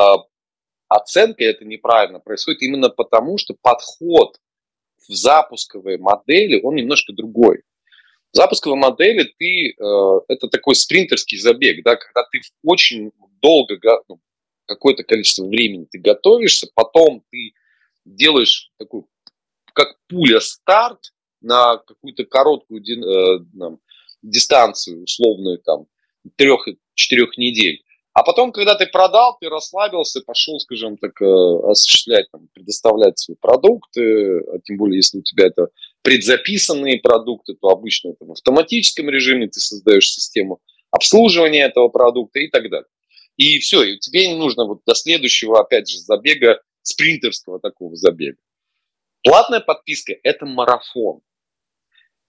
[0.89, 4.38] оценка это неправильно происходит именно потому, что подход
[5.08, 7.63] в запусковой модели, он немножко другой.
[8.32, 14.19] В запусковой модели ты, э, это такой спринтерский забег, да, когда ты очень долго, ну,
[14.65, 17.54] какое-то количество времени ты готовишься, потом ты
[18.04, 19.08] делаешь такую
[19.75, 23.79] как пуля старт на какую-то короткую э, там,
[24.23, 25.85] дистанцию, условную там
[26.38, 27.83] трех-четырех недель.
[28.13, 31.25] А потом, когда ты продал, ты расслабился, пошел, скажем так, э,
[31.69, 35.67] осуществлять, там, предоставлять свои продукты, а тем более, если у тебя это
[36.01, 40.61] предзаписанные продукты, то обычно это в автоматическом режиме ты создаешь систему
[40.91, 42.88] обслуживания этого продукта и так далее.
[43.35, 48.38] И все, и тебе не нужно вот до следующего, опять же, забега, спринтерского такого забега.
[49.25, 51.21] Платная подписка– это марафон.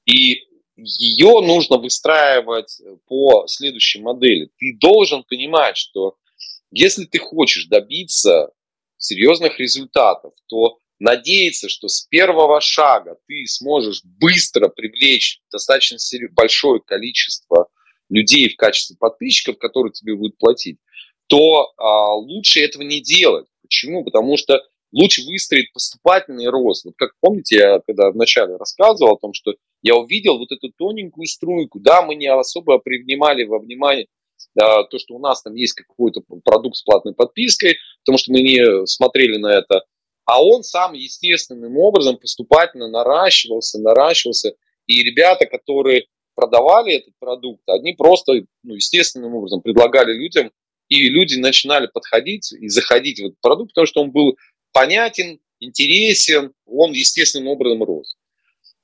[0.06, 4.48] И ее нужно выстраивать по следующей модели.
[4.56, 6.16] Ты должен понимать, что
[6.70, 8.50] если ты хочешь добиться
[8.96, 15.98] серьезных результатов, то надеяться, что с первого шага ты сможешь быстро привлечь достаточно
[16.30, 17.68] большое количество
[18.08, 20.78] людей в качестве подписчиков, которые тебе будут платить,
[21.26, 23.48] то а, лучше этого не делать.
[23.60, 24.02] Почему?
[24.02, 24.62] Потому что
[24.96, 26.84] лучше выстроить поступательный рост.
[26.84, 31.26] Вот как помните, я когда вначале рассказывал о том, что я увидел вот эту тоненькую
[31.26, 34.06] струйку, да, мы не особо привнимали во внимание
[34.58, 38.40] а, то, что у нас там есть какой-то продукт с платной подпиской, потому что мы
[38.40, 39.82] не смотрели на это,
[40.24, 44.54] а он сам естественным образом поступательно наращивался, наращивался,
[44.86, 48.32] и ребята, которые продавали этот продукт, они просто
[48.62, 50.50] ну, естественным образом предлагали людям,
[50.88, 54.36] и люди начинали подходить и заходить в этот продукт, потому что он был
[54.76, 58.14] понятен, интересен, он естественным образом рос.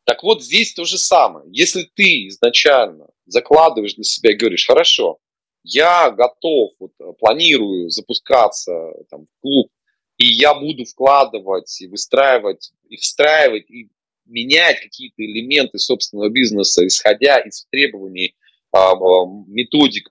[0.04, 1.46] Так вот, здесь то же самое.
[1.52, 5.18] Если ты изначально закладываешь для себя и говоришь, хорошо,
[5.62, 8.72] я готов, вот, планирую запускаться
[9.10, 9.68] там, в клуб,
[10.16, 13.90] и я буду вкладывать и выстраивать, и встраивать, и
[14.24, 18.34] менять какие-то элементы собственного бизнеса, исходя из требований
[18.72, 20.08] а, а, методик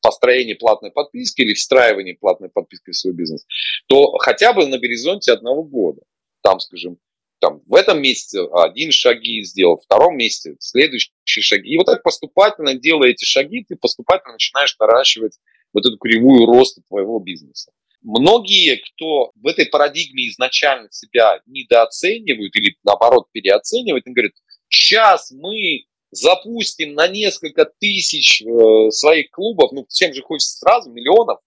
[0.00, 3.44] построения платной подписки или встраивания платной подписки в свой бизнес,
[3.86, 6.02] то хотя бы на горизонте одного года,
[6.42, 6.98] там, скажем,
[7.40, 11.70] там, в этом месяце один шаги сделал, в втором месяце следующие шаги.
[11.70, 15.38] И вот так поступательно, делая эти шаги, ты поступательно начинаешь наращивать
[15.72, 17.72] вот эту кривую роста твоего бизнеса.
[18.02, 24.32] Многие, кто в этой парадигме изначально себя недооценивают или наоборот переоценивают, они говорят,
[24.68, 31.38] сейчас мы запустим на несколько тысяч э, своих клубов, ну, всем же хочется сразу миллионов,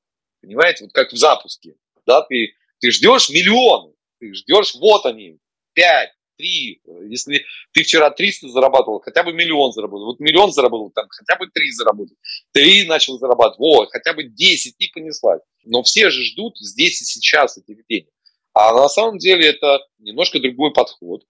[0.42, 5.38] понимаете, вот как в запуске, да, ты, ты ждешь миллионы, ты ждешь, вот они,
[5.74, 11.08] 5, 3, если ты вчера 300 зарабатывал, хотя бы миллион заработал, вот миллион заработал, там
[11.10, 12.16] хотя бы 3 заработал,
[12.54, 15.42] 3 начал зарабатывать, вот, хотя бы 10 и понеслась.
[15.64, 18.10] Но все же ждут здесь и сейчас этих денег.
[18.54, 21.24] А на самом деле это немножко другой подход.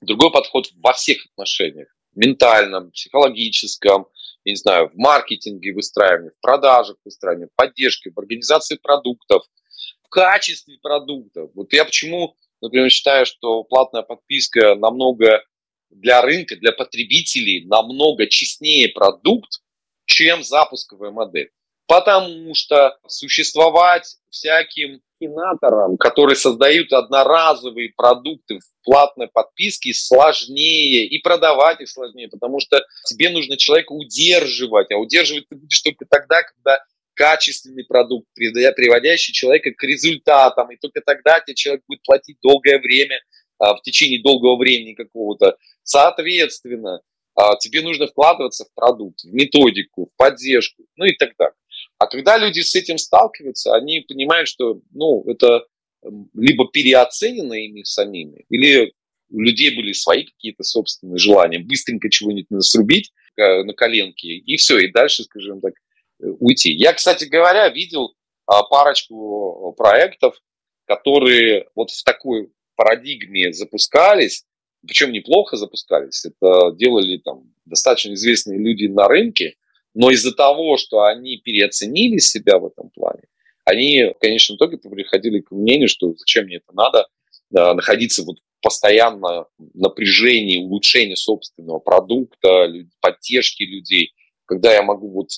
[0.00, 1.88] Другой подход во всех отношениях.
[2.18, 4.06] Ментальном, психологическом,
[4.44, 9.44] я не знаю, в маркетинге выстраивании, в продажах выстраивании, в поддержке, в организации продуктов,
[10.02, 11.50] в качестве продуктов.
[11.54, 15.42] Вот я почему например, считаю, что платная подписка намного
[15.90, 19.62] для рынка, для потребителей намного честнее продукт,
[20.04, 21.50] чем запусковая модель.
[21.88, 31.80] Потому что существовать всяким кинаторам, которые создают одноразовые продукты в платной подписке, сложнее и продавать
[31.80, 36.78] их сложнее, потому что тебе нужно человека удерживать, а удерживать ты будешь только тогда, когда
[37.14, 43.18] качественный продукт, приводящий человека к результатам, и только тогда тебе человек будет платить долгое время,
[43.58, 45.56] а, в течение долгого времени какого-то.
[45.82, 47.00] Соответственно,
[47.34, 51.54] а, тебе нужно вкладываться в продукт, в методику, в поддержку, ну и так далее.
[51.98, 55.64] А когда люди с этим сталкиваются, они понимают, что ну, это
[56.34, 58.92] либо переоценено ими самими, или
[59.30, 64.78] у людей были свои какие-то собственные желания, быстренько чего-нибудь срубить э, на коленке, и все,
[64.78, 65.74] и дальше, скажем так,
[66.18, 66.72] уйти.
[66.72, 68.14] Я, кстати говоря, видел
[68.46, 70.36] а, парочку проектов,
[70.86, 74.44] которые вот в такой парадигме запускались,
[74.86, 76.24] причем неплохо запускались.
[76.24, 79.56] Это делали там достаточно известные люди на рынке,
[79.98, 83.22] но из-за того, что они переоценили себя в этом плане,
[83.64, 87.08] они в конечном итоге приходили к мнению, что зачем мне это надо,
[87.50, 94.12] находиться вот постоянно напряжении, улучшении собственного продукта, поддержки людей,
[94.44, 95.30] когда я могу вот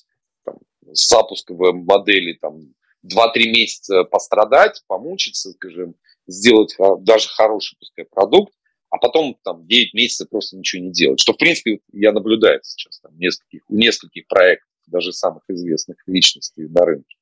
[0.92, 2.60] с запусковой модели там
[3.06, 5.94] 2-3 месяца пострадать, помучиться, скажем,
[6.26, 8.52] сделать даже хороший пускай продукт,
[8.90, 11.20] а потом там 9 месяцев просто ничего не делать.
[11.20, 16.66] Что, в принципе, я наблюдаю сейчас там, нескольких, у нескольких проектов, даже самых известных личностей
[16.68, 17.16] на рынке.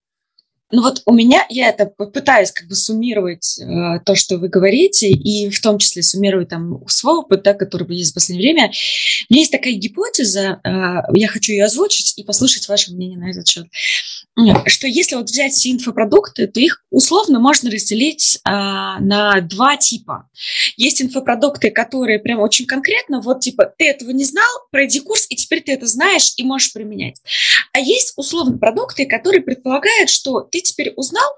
[0.70, 5.08] Ну вот у меня, я это пытаюсь как бы суммировать э, то, что вы говорите,
[5.08, 8.70] и в том числе суммировать там свой опыт, да, который есть в последнее время.
[9.30, 13.30] У меня есть такая гипотеза, э, я хочу ее озвучить и послушать ваше мнение на
[13.30, 13.66] этот счет,
[14.66, 20.28] что если вот взять все инфопродукты, то их условно можно разделить э, на два типа.
[20.76, 25.36] Есть инфопродукты, которые прям очень конкретно, вот типа ты этого не знал, пройди курс, и
[25.36, 27.16] теперь ты это знаешь и можешь применять.
[27.72, 31.28] А есть условно продукты, которые предполагают, что ты ты теперь узнал,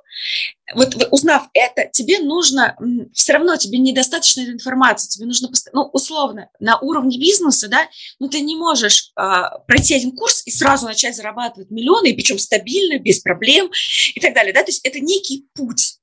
[0.74, 2.76] вот узнав это, тебе нужно,
[3.12, 8.28] все равно тебе недостаточно этой информации, тебе нужно, ну, условно, на уровне бизнеса, да, ну,
[8.28, 12.98] ты не можешь а, пройти один курс и сразу начать зарабатывать миллионы, и причем стабильно,
[12.98, 13.70] без проблем
[14.14, 15.96] и так далее, да, то есть это некий путь.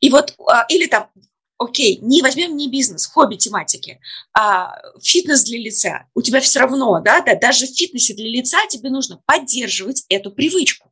[0.00, 1.10] И вот, а, или там,
[1.58, 4.00] окей, не возьмем не бизнес, хобби тематики,
[4.36, 6.06] а фитнес для лица.
[6.14, 10.30] У тебя все равно, да, да, даже в фитнесе для лица тебе нужно поддерживать эту
[10.30, 10.90] привычку.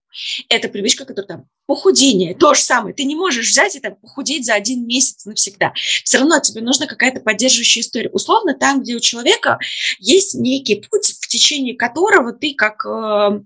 [0.49, 2.95] Это привычка, которая там похудение, то же самое.
[2.95, 5.73] Ты не можешь взять и там похудеть за один месяц навсегда.
[6.05, 8.11] Все равно тебе нужна какая-то поддерживающая история.
[8.11, 9.59] Условно, там, где у человека
[9.99, 13.41] есть некий путь, в течение которого ты как э,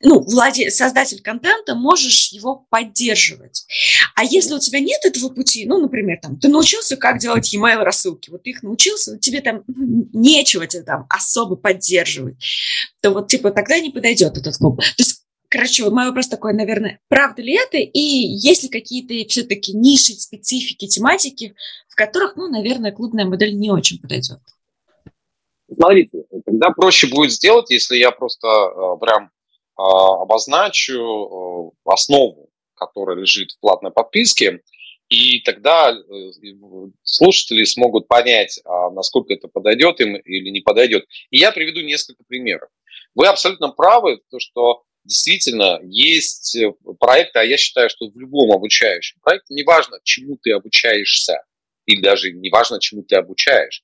[0.00, 3.66] ну, владе, создатель контента, можешь его поддерживать.
[4.14, 7.78] А если у тебя нет этого пути, ну, например, там, ты научился, как делать e-mail
[7.78, 12.36] рассылки, вот ты их научился, но тебе там нечего тебе там особо поддерживать,
[13.00, 14.80] то вот, типа, тогда не подойдет этот клуб.
[14.80, 19.72] То есть Короче, мой вопрос такой, наверное, правда ли это, и есть ли какие-то все-таки
[19.72, 21.54] ниши, специфики, тематики,
[21.88, 24.40] в которых, ну, наверное, клубная модель не очень подойдет?
[25.72, 29.30] Смотрите, тогда проще будет сделать, если я просто э, прям
[29.76, 34.60] а, обозначу э, основу, которая лежит в платной подписке,
[35.08, 36.30] и тогда э,
[37.02, 41.06] слушатели смогут понять, а насколько это подойдет им или не подойдет.
[41.30, 42.68] И я приведу несколько примеров.
[43.14, 48.52] Вы абсолютно правы, то, что действительно есть э, проекты, а я считаю, что в любом
[48.52, 51.42] обучающем проекте, неважно, чему ты обучаешься,
[51.86, 53.82] или даже неважно, чему ты обучаешь,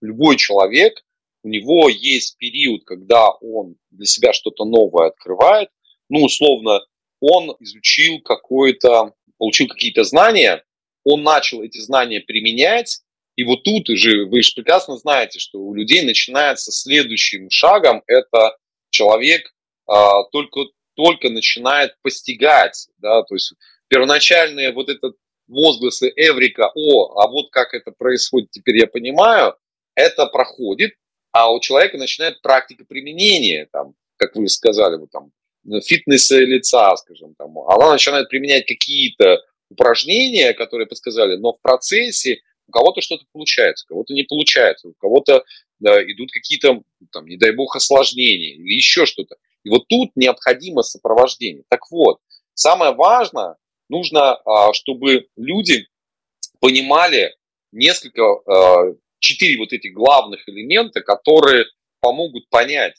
[0.00, 1.02] любой человек
[1.42, 5.70] у него есть период, когда он для себя что-то новое открывает,
[6.08, 6.80] ну, условно,
[7.20, 10.64] он изучил какое-то, получил какие-то знания,
[11.04, 13.00] он начал эти знания применять,
[13.36, 18.56] и вот тут уже вы же прекрасно знаете, что у людей начинается следующим шагом, это
[18.90, 19.54] человек
[20.32, 20.60] только,
[20.94, 23.52] только начинает постигать, да, то есть
[23.88, 25.16] первоначальные вот этот
[25.48, 29.54] возгласы Эврика, о, а вот как это происходит, теперь я понимаю,
[29.94, 30.92] это проходит,
[31.32, 35.30] а у человека начинает практика применения, там, как вы сказали, вот, там,
[35.82, 42.72] фитнеса лица, скажем, там, она начинает применять какие-то упражнения, которые подсказали, но в процессе у
[42.72, 45.44] кого-то что-то получается, у кого-то не получается, у кого-то
[45.78, 46.82] да, идут какие-то,
[47.12, 49.36] там, не дай бог, осложнения или еще что-то.
[49.66, 51.64] И вот тут необходимо сопровождение.
[51.68, 52.20] Так вот,
[52.54, 53.56] самое важное,
[53.88, 55.88] нужно, а, чтобы люди
[56.60, 57.34] понимали
[57.72, 61.64] несколько а, четыре вот этих главных элемента, которые
[61.98, 62.94] помогут понять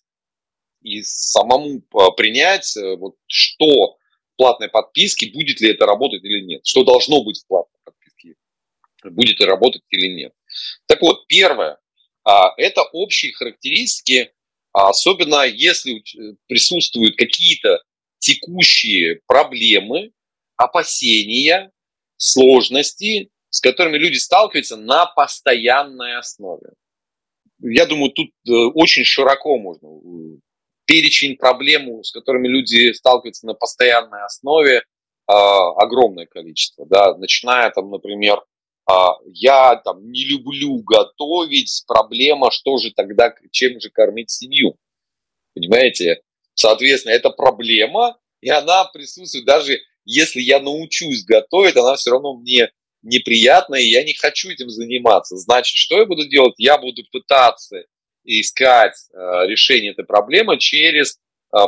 [0.81, 6.41] и самому а, принять, э, вот, что в платной подписке, будет ли это работать или
[6.41, 8.35] нет, что должно быть в платной подписке,
[9.05, 10.33] будет ли работать или нет.
[10.85, 11.79] Так вот, первое,
[12.57, 14.33] это общие характеристики,
[14.85, 17.81] особенно если э, присутствуют какие-то
[18.19, 20.11] текущие проблемы,
[20.55, 21.71] опасения,
[22.17, 26.73] сложности, с которыми люди сталкиваются на постоянной основе.
[27.59, 30.39] Я думаю, тут э, очень широко можно э,
[30.85, 34.83] перечень проблем, с которыми люди сталкиваются на постоянной основе,
[35.27, 38.43] а, огромное количество, да, начиная там, например, а,
[39.25, 44.77] я там не люблю готовить, проблема, что же тогда, чем же кормить семью,
[45.53, 46.21] понимаете?
[46.53, 52.71] Соответственно, это проблема, и она присутствует даже если я научусь готовить, она все равно мне
[53.01, 55.35] неприятно, и я не хочу этим заниматься.
[55.35, 56.55] Значит, что я буду делать?
[56.57, 57.83] Я буду пытаться
[58.23, 59.17] искать э,
[59.47, 61.19] решение этой проблемы через
[61.53, 61.59] э,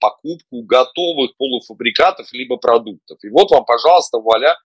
[0.00, 3.18] покупку готовых полуфабрикатов либо продуктов.
[3.22, 4.56] И вот вам, пожалуйста, вуаля,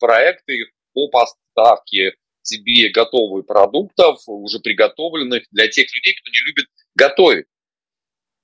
[0.00, 0.64] проекты
[1.06, 7.46] по поставке тебе готовых продуктов, уже приготовленных для тех людей, кто не любит готовить.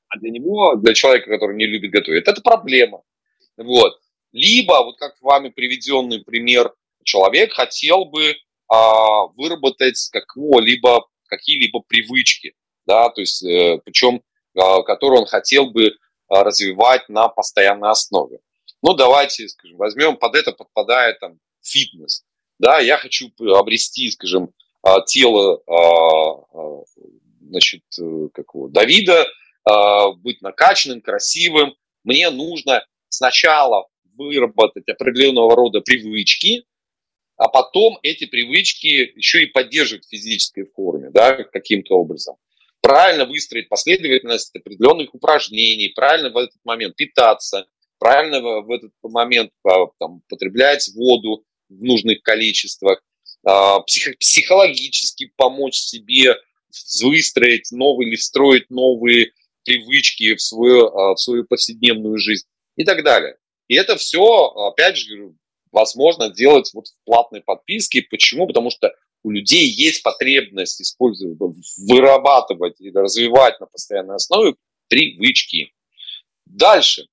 [0.09, 3.03] А для него, для человека, который не любит готовить, это проблема.
[3.57, 3.99] Вот.
[4.33, 8.37] Либо, вот как вами приведенный пример, человек хотел бы
[8.69, 12.55] а, выработать какого-либо, какие-либо привычки,
[12.87, 14.23] да, то есть, э, причем,
[14.57, 15.97] а, которые он хотел бы
[16.29, 18.41] а, развивать на постоянной основе.
[18.83, 22.25] Ну, давайте, скажем, возьмем, под это подпадает там фитнес.
[22.59, 24.51] Да, я хочу обрести, скажем,
[24.83, 26.85] а, тело, а, а,
[27.41, 29.27] значит, э, как его, Давида,
[30.19, 31.75] быть накачанным, красивым.
[32.05, 36.67] Мне нужно сначала выработать определенного рода привычки,
[37.37, 42.37] а потом эти привычки еще и поддерживать в физической форме, да, каким-то образом.
[42.83, 47.67] Правильно выстроить последовательность определенных упражнений, правильно в этот момент питаться,
[47.99, 49.51] правильно в этот момент
[49.99, 51.45] там, потреблять воду
[51.79, 53.03] в нужных количествах,
[53.45, 56.37] а, псих, психологически помочь себе
[57.03, 59.33] выстроить новые или встроить новые
[59.65, 62.47] привычки в свою, а, в свою повседневную жизнь
[62.77, 63.37] и так далее.
[63.69, 65.35] И это все, опять же,
[65.73, 68.03] возможно делать вот в платной подписке.
[68.03, 68.47] Почему?
[68.47, 71.39] Потому что у людей есть потребность использовать,
[71.79, 74.55] вырабатывать и развивать на постоянной основе
[74.89, 75.73] привычки.
[76.45, 77.07] Дальше.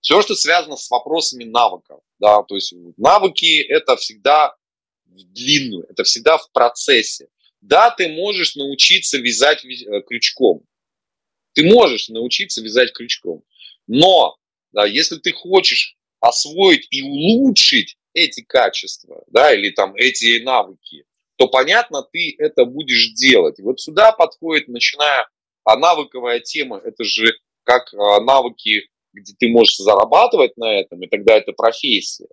[0.00, 2.00] Все, что связано с вопросами навыков.
[2.18, 4.54] Да, то есть навыки– это всегда
[5.06, 7.28] в длинную, это всегда в процессе.
[7.60, 10.62] Да, ты можешь научиться вязать э, крючком.
[11.54, 13.42] Ты можешь научиться вязать крючком.
[13.86, 14.36] Но
[14.72, 21.04] да, если ты хочешь освоить и улучшить эти качества, да, или там эти навыки,
[21.36, 23.60] то понятно, ты это будешь делать.
[23.60, 25.28] Вот сюда подходит, начиная,
[25.64, 27.32] а навыковая тема, это же
[27.62, 28.88] как а, навыки,
[29.18, 32.28] где ты можешь зарабатывать на этом, и тогда это профессия,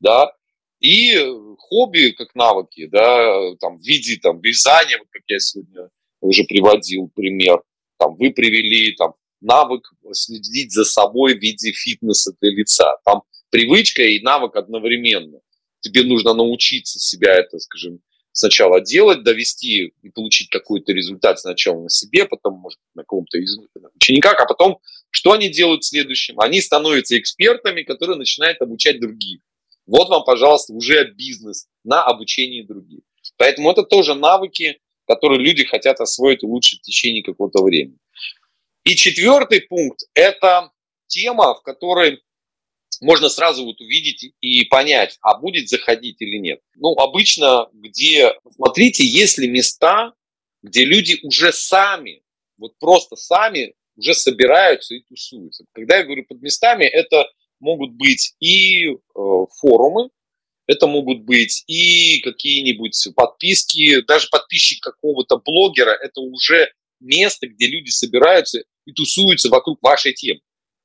[0.00, 0.32] да,
[0.80, 1.16] и
[1.58, 5.88] хобби как навыки, да, там, в виде там, вязания, вот как я сегодня
[6.20, 7.62] уже приводил пример,
[7.98, 12.96] там, вы привели там, навык следить за собой в виде фитнеса для лица.
[13.04, 15.40] Там привычка и навык одновременно.
[15.80, 18.00] Тебе нужно научиться себя это, скажем,
[18.32, 23.56] сначала делать, довести и получить какой-то результат сначала на себе, потом, может, на каком-то из
[23.94, 24.78] учениках, а потом
[25.14, 26.40] что они делают следующим?
[26.40, 29.40] Они становятся экспертами, которые начинают обучать других.
[29.86, 33.02] Вот вам, пожалуйста, уже бизнес на обучении других.
[33.36, 37.96] Поэтому это тоже навыки, которые люди хотят освоить и улучшить в течение какого-то времени.
[38.82, 40.72] И четвертый пункт– это
[41.06, 42.20] тема, в которой
[43.00, 46.60] можно сразу вот увидеть и понять, а будет заходить или нет.
[46.74, 50.12] Ну, обычно, где, смотрите, есть ли места,
[50.60, 52.24] где люди уже сами,
[52.58, 55.64] вот просто сами уже собираются и тусуются.
[55.72, 57.26] Когда я говорю под местами, это
[57.60, 58.96] могут быть и э,
[59.60, 60.10] форумы,
[60.66, 67.90] это могут быть и какие-нибудь подписки, даже подписчик какого-то блогера, это уже место, где люди
[67.90, 70.40] собираются и тусуются вокруг вашей темы.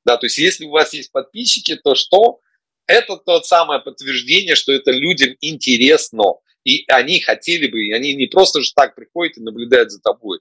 [0.06, 2.40] Да, то есть если у вас есть подписчики, то что?
[2.88, 6.36] Это то самое подтверждение, что это людям интересно.
[6.64, 10.40] И они хотели бы, и они не просто же так приходят и наблюдают за тобой.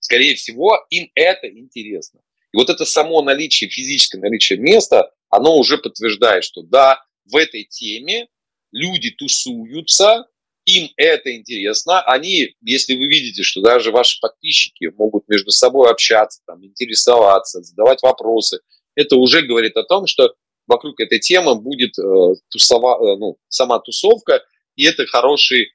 [0.00, 2.20] Скорее всего, им это интересно.
[2.52, 7.64] И вот это само наличие, физическое наличие места, оно уже подтверждает, что да, в этой
[7.64, 8.26] теме
[8.72, 10.26] люди тусуются,
[10.64, 16.42] им это интересно, они, если вы видите, что даже ваши подписчики могут между собой общаться,
[16.46, 18.60] там, интересоваться, задавать вопросы,
[18.94, 20.34] это уже говорит о том, что
[20.66, 24.42] вокруг этой темы будет э, тусова, э, ну, сама тусовка,
[24.76, 25.72] и это хороший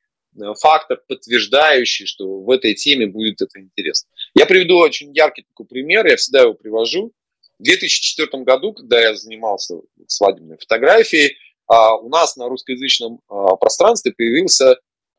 [0.59, 4.09] фактор, подтверждающий, что в этой теме будет это интересно.
[4.33, 7.11] Я приведу очень яркий такой пример, я всегда его привожу.
[7.59, 9.75] В 2004 году, когда я занимался
[10.07, 14.77] свадебной фотографией, а у нас на русскоязычном а, пространстве появился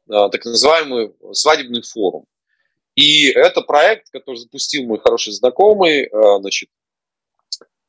[0.09, 2.27] а, так называемый свадебный форум.
[2.95, 6.09] И это проект, который запустил мой хороший знакомый,
[6.41, 6.71] значит,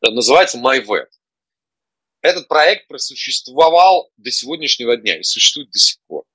[0.01, 1.07] называется MyWeb.
[2.21, 6.25] Этот проект просуществовал до сегодняшнего дня и существует до сих пор.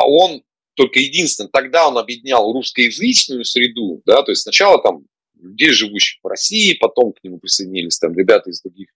[0.00, 0.42] Он
[0.74, 6.26] только единственное, тогда он объединял русскоязычную среду, да, то есть сначала там людей, живущих в
[6.26, 8.88] России, потом к нему присоединились там ребята из других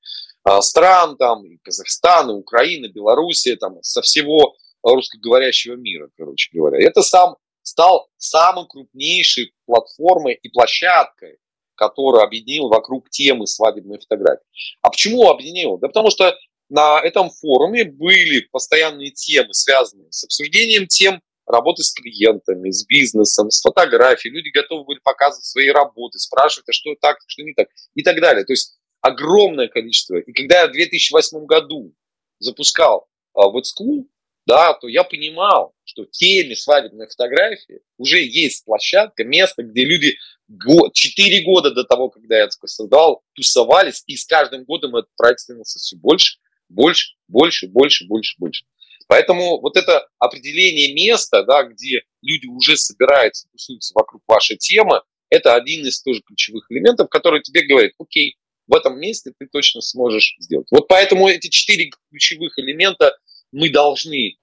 [0.45, 6.79] а, стран, там, и Казахстан, и Украина, Белоруссия, там, со всего русскоговорящего мира, короче говоря.
[6.83, 11.39] Это сам стал самой крупнейшей платформой и площадкой,
[11.75, 14.47] которую объединил вокруг темы свадебной фотографии.
[14.83, 15.79] А почему объединил?
[15.79, 16.35] Да потому что
[16.69, 23.51] на этом форуме были постоянные темы, связанные с обсуждением тем работы с клиентами, с бизнесом,
[23.51, 24.35] с фотографией.
[24.35, 28.21] Люди готовы были показывать свои работы, спрашивать, а что так, что не так и так
[28.21, 28.45] далее.
[28.45, 30.17] То есть огромное количество.
[30.17, 31.95] И когда я в 2008 году
[32.41, 33.07] запускал
[33.37, 34.07] uh, What School,
[34.47, 40.17] да, то я понимал, что в теме свадебной фотографии уже есть площадка, место, где люди
[40.49, 45.41] год, 4 года до того, когда я это создал, тусовались, и с каждым годом проект
[45.41, 46.39] становился все больше,
[46.69, 48.65] больше, больше, больше, больше, больше.
[49.09, 55.55] Поэтому вот это определение места, да, где люди уже собираются, тусуются вокруг вашей темы, это
[55.55, 58.37] один из тоже ключевых элементов, который тебе говорит, окей,
[58.67, 60.67] в этом месте ты точно сможешь сделать.
[60.71, 63.17] Вот поэтому эти четыре ключевых элемента
[63.53, 64.37] мы должны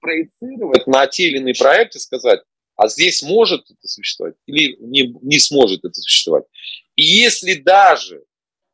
[0.00, 2.40] проецировать на те или иные проекты, сказать,
[2.76, 6.44] а здесь может это существовать или не, не сможет это существовать.
[6.94, 8.22] И если даже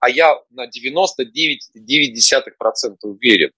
[0.05, 3.53] а я на 99,9% уверен,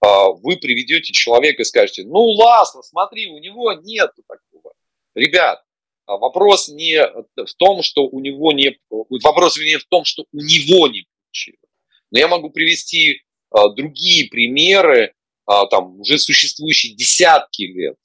[0.00, 4.74] а, вы приведете человека и скажете, ну, Ласло, смотри, у него нет такого.
[5.14, 5.62] Ребят,
[6.06, 8.76] а вопрос не в том, что у него не...
[8.90, 11.60] Вопрос не в том, что у него не получилось.
[12.10, 15.14] Но я могу привести а, другие примеры,
[15.70, 17.96] там, уже существующие десятки лет,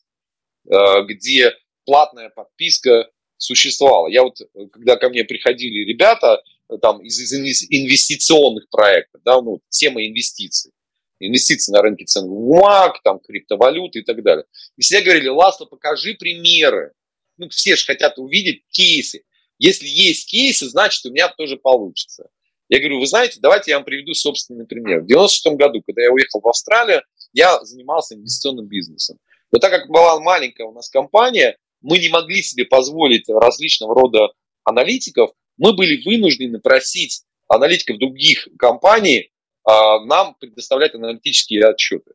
[1.05, 1.53] где
[1.85, 4.07] платная подписка существовала.
[4.07, 4.41] Я вот,
[4.71, 6.41] когда ко мне приходили ребята
[6.81, 10.71] там, из, из инвестиционных проектов, да, ну, тема инвестиций,
[11.19, 14.45] инвестиции на рынке ценных бумаг, там, криптовалюты и так далее.
[14.75, 16.91] И все говорили, Ласло, покажи примеры.
[17.37, 19.23] Ну, все же хотят увидеть кейсы.
[19.59, 22.29] Если есть кейсы, значит, у меня тоже получится.
[22.69, 25.01] Я говорю, вы знаете, давайте я вам приведу собственный пример.
[25.01, 27.01] В 96 году, когда я уехал в Австралию,
[27.31, 29.17] я занимался инвестиционным бизнесом.
[29.51, 34.33] Но так как была маленькая у нас компания, мы не могли себе позволить различного рода
[34.63, 39.31] аналитиков, мы были вынуждены просить аналитиков других компаний
[39.63, 42.11] а, нам предоставлять аналитические отчеты.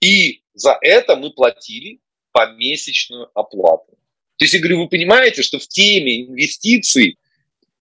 [0.00, 2.00] И за это мы платили
[2.32, 3.98] помесячную оплату.
[4.36, 7.18] То есть, я говорю, вы понимаете, что в теме инвестиций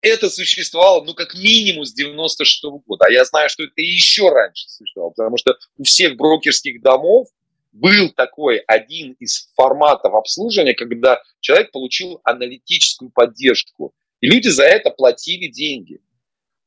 [0.01, 3.05] это существовало, ну, как минимум с 96 -го года.
[3.05, 7.27] А я знаю, что это еще раньше существовало, потому что у всех брокерских домов
[7.71, 13.93] был такой один из форматов обслуживания, когда человек получил аналитическую поддержку.
[14.21, 15.99] И люди за это платили деньги.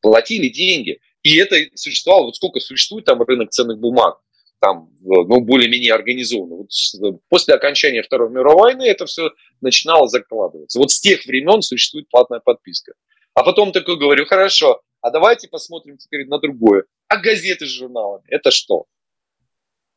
[0.01, 1.01] Платили деньги.
[1.23, 4.21] И это существовало, вот сколько существует там рынок ценных бумаг,
[4.61, 6.57] там, ну, более-менее организованно.
[6.57, 9.31] Вот после окончания Второй мировой войны это все
[9.61, 10.79] начинало закладываться.
[10.79, 12.93] Вот с тех времен существует платная подписка.
[13.35, 16.85] А потом такой говорю, хорошо, а давайте посмотрим теперь на другое.
[17.09, 18.87] А газеты с журналами, это что?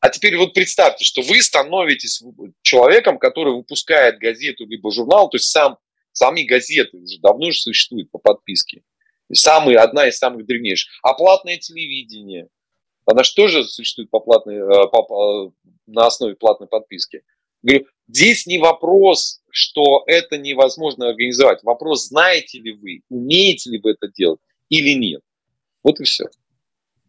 [0.00, 2.22] А теперь вот представьте, что вы становитесь
[2.60, 5.78] человеком, который выпускает газету либо журнал, то есть сам,
[6.14, 8.82] сами газеты уже давно же существуют по подписке.
[9.32, 10.90] Самый, одна из самых древнейших.
[11.02, 12.48] А платное телевидение,
[13.04, 15.52] она же существует по платной, э, по,
[15.86, 17.22] на основе платной подписки?
[17.62, 21.62] Говорю, здесь не вопрос, что это невозможно организовать.
[21.62, 25.22] Вопрос, знаете ли вы, умеете ли вы это делать или нет.
[25.82, 26.26] Вот и все.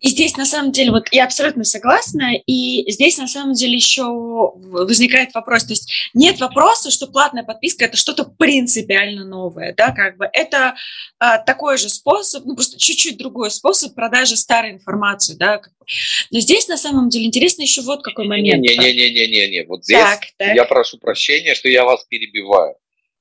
[0.05, 4.03] И здесь, на самом деле, вот я абсолютно согласна, и здесь, на самом деле, еще
[4.03, 10.17] возникает вопрос, то есть нет вопроса, что платная подписка– это что-то принципиально новое, да, как
[10.17, 10.75] бы это
[11.17, 15.85] а, такой же способ, ну, просто чуть-чуть другой способ продажи старой информации, да, как бы.
[16.29, 18.61] но здесь, на самом деле, интересно еще вот какой момент.
[18.61, 20.55] Не-не-не-не-не, вот здесь так, так.
[20.55, 22.75] я прошу прощения, что я вас перебиваю.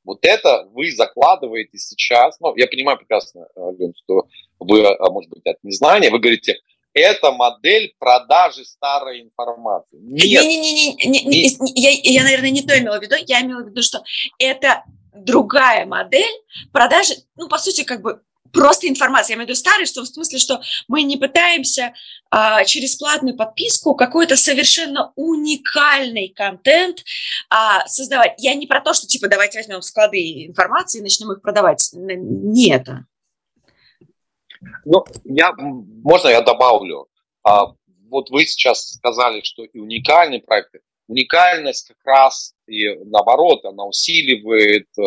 [0.04, 3.46] Вот это вы закладываете сейчас, ну, я понимаю прекрасно,
[3.78, 4.26] Лен, что
[4.58, 6.58] вы, а, может быть, от незнания, вы говорите,
[6.94, 9.98] это модель продажи старой информации.
[10.00, 10.44] Нет.
[10.44, 13.16] Не, не, не, не, не, не, я, я, наверное, не то имела в виду.
[13.26, 14.02] Я имела в виду, что
[14.38, 16.40] это другая модель
[16.72, 18.20] продажи, ну, по сути, как бы
[18.52, 19.34] просто информация.
[19.34, 21.92] Я имею в виду старый, что в смысле, что мы не пытаемся
[22.30, 27.04] а, через платную подписку какой-то совершенно уникальный контент
[27.50, 28.34] а, создавать.
[28.38, 31.90] Я не про то, что типа давайте возьмем склады информации и начнем их продавать.
[31.92, 33.06] Не это.
[34.84, 37.08] Ну, я, можно я добавлю?
[37.42, 37.74] А,
[38.08, 40.80] вот вы сейчас сказали, что и уникальные проекты.
[41.08, 45.02] Уникальность как раз и наоборот, она усиливает э,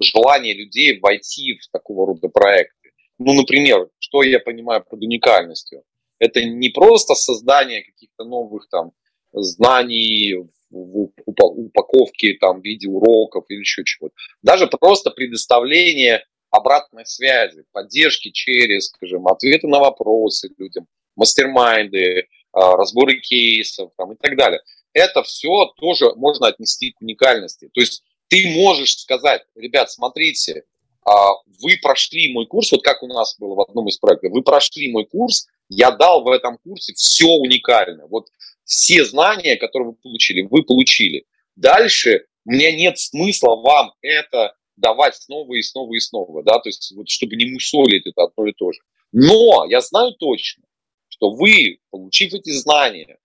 [0.00, 2.92] желание людей войти в такого рода проекты.
[3.18, 5.82] Ну, например, что я понимаю под уникальностью?
[6.18, 8.92] Это не просто создание каких-то новых там
[9.32, 14.14] знаний в упаковке там, в виде уроков или еще чего-то.
[14.42, 16.24] Даже просто предоставление
[16.54, 20.86] обратной связи, поддержки через, скажем, ответы на вопросы людям,
[21.16, 24.60] мастер-майнды, а, разборы кейсов там, и так далее.
[24.92, 27.68] Это все тоже можно отнести к уникальности.
[27.72, 30.62] То есть ты можешь сказать, ребят, смотрите,
[31.04, 34.42] а, вы прошли мой курс, вот как у нас было в одном из проектов, вы
[34.42, 38.06] прошли мой курс, я дал в этом курсе все уникально.
[38.06, 38.28] Вот
[38.64, 41.26] все знания, которые вы получили, вы получили.
[41.56, 46.68] Дальше у меня нет смысла вам это давать снова и снова и снова, да, то
[46.68, 48.80] есть вот чтобы не мусолить это одно и то же.
[49.12, 50.64] Но я знаю точно,
[51.08, 53.18] что вы, получив эти знания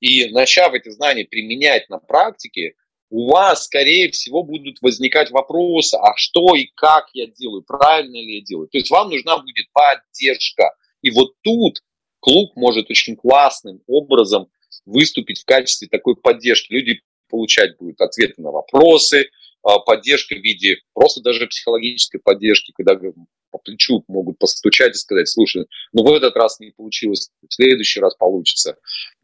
[0.00, 2.74] и начав эти знания применять на практике,
[3.08, 8.38] у вас, скорее всего, будут возникать вопросы, а что и как я делаю, правильно ли
[8.38, 8.68] я делаю.
[8.68, 10.74] То есть вам нужна будет поддержка.
[11.02, 11.82] И вот тут
[12.18, 14.48] клуб может очень классным образом
[14.84, 16.72] выступить в качестве такой поддержки.
[16.72, 19.30] Люди получать будут ответы на вопросы,
[19.84, 22.96] поддержка в виде просто даже психологической поддержки, когда
[23.50, 28.00] по плечу могут постучать и сказать, слушай, ну в этот раз не получилось, в следующий
[28.00, 28.76] раз получится.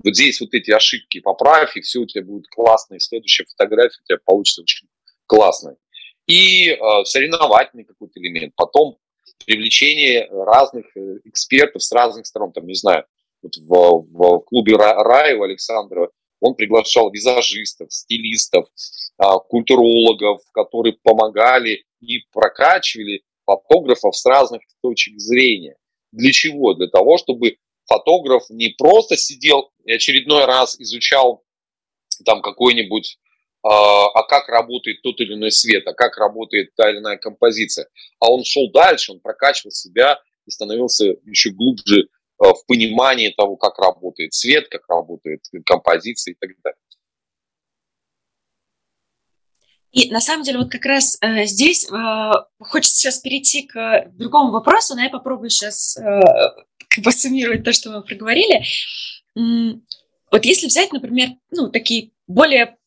[0.03, 4.01] Вот здесь вот эти ошибки поправь, и все у тебя будет классно, и следующая фотография
[4.03, 4.89] у тебя получится очень
[5.27, 5.75] классной.
[6.27, 8.55] И э, соревновательный какой-то элемент.
[8.55, 8.97] Потом
[9.45, 13.05] привлечение разных э, экспертов с разных сторон, там, не знаю,
[13.43, 16.11] вот в, в клубе Раева Александрова
[16.43, 18.69] он приглашал визажистов, стилистов,
[19.17, 25.77] а, культурологов, которые помогали и прокачивали фотографов с разных точек зрения.
[26.11, 26.75] Для чего?
[26.75, 31.45] Для того, чтобы фотограф не просто сидел и очередной раз изучал
[32.25, 33.19] там какой-нибудь
[33.63, 37.89] а, а как работает тот или иной свет, а как работает та или иная композиция.
[38.19, 42.09] А он шел дальше, он прокачивал себя и становился еще глубже
[42.43, 46.79] в понимании того, как работает свет, как работает композиция и так далее.
[49.93, 54.51] И на самом деле вот как раз э, здесь э, хочется сейчас перейти к другому
[54.51, 56.03] вопросу, но я попробую сейчас э,
[56.89, 58.65] как бы суммировать то, что мы проговорили.
[59.35, 62.79] Вот если взять, например, ну, такие более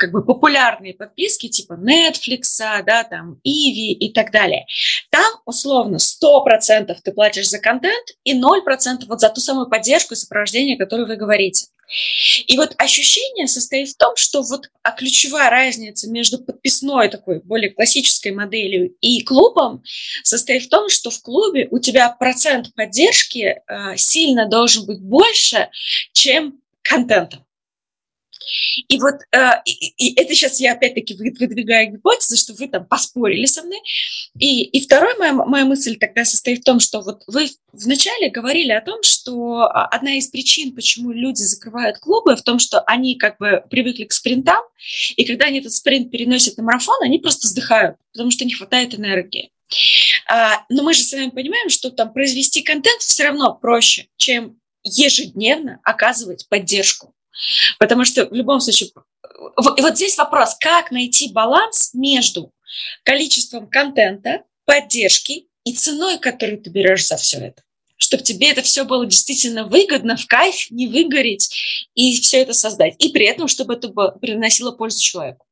[0.00, 4.66] как бы популярные подписки типа Netflix, да, там, Иви и так далее.
[5.10, 10.16] Там условно 100% ты платишь за контент и 0% вот за ту самую поддержку и
[10.16, 11.66] сопровождение, о которой вы говорите.
[12.46, 17.70] И вот ощущение состоит в том, что вот а ключевая разница между подписной такой более
[17.70, 19.82] классической моделью и клубом
[20.22, 25.68] состоит в том, что в клубе у тебя процент поддержки э, сильно должен быть больше,
[26.12, 27.44] чем контента.
[28.88, 33.46] И вот э, и, и это сейчас я опять-таки выдвигаю гипотезу, что вы там поспорили
[33.46, 33.80] со мной.
[34.38, 38.72] И, и вторая моя, моя мысль тогда состоит в том, что вот вы вначале говорили
[38.72, 43.38] о том, что одна из причин, почему люди закрывают клубы, в том, что они как
[43.38, 44.62] бы привыкли к спринтам,
[45.16, 48.94] и когда они этот спринт переносят на марафон, они просто вздыхают, потому что не хватает
[48.94, 49.50] энергии.
[50.28, 54.58] А, но мы же с вами понимаем, что там произвести контент все равно проще, чем
[54.82, 57.14] ежедневно оказывать поддержку.
[57.78, 58.90] Потому что в любом случае...
[59.76, 62.52] И вот здесь вопрос, как найти баланс между
[63.04, 67.62] количеством контента, поддержки и ценой, которую ты берешь за все это
[68.02, 72.96] чтобы тебе это все было действительно выгодно, в кайф, не выгореть и все это создать.
[72.98, 75.46] И при этом, чтобы это приносило пользу человеку.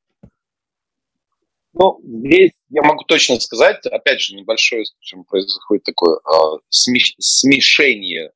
[1.74, 8.32] Ну, здесь я могу точно сказать, опять же, небольшое, скажем, происходит такое э, смешение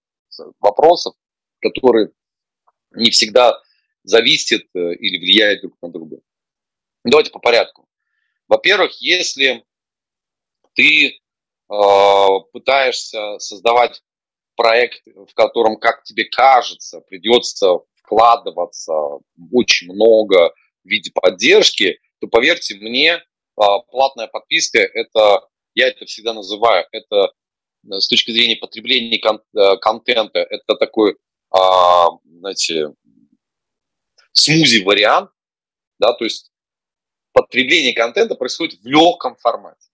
[0.60, 1.14] вопросов,
[1.60, 2.10] которые
[2.94, 3.60] не всегда
[4.04, 6.18] зависит э, или влияет друг на друга.
[7.04, 7.88] Давайте по порядку.
[8.48, 9.64] Во-первых, если
[10.74, 11.14] ты э,
[12.52, 14.02] пытаешься создавать
[14.56, 18.92] проект, в котором, как тебе кажется, придется вкладываться
[19.50, 20.52] очень много
[20.84, 23.20] в виде поддержки, то поверьте мне, э,
[23.90, 27.32] платная подписка это, я это всегда называю, это
[27.90, 31.16] э, с точки зрения потребления кон- э, контента, это такой
[31.52, 32.08] а,
[32.42, 32.88] знаете,
[34.32, 35.30] смузи-вариант,
[36.00, 36.50] да, то есть
[37.32, 39.88] потребление контента происходит в легком формате,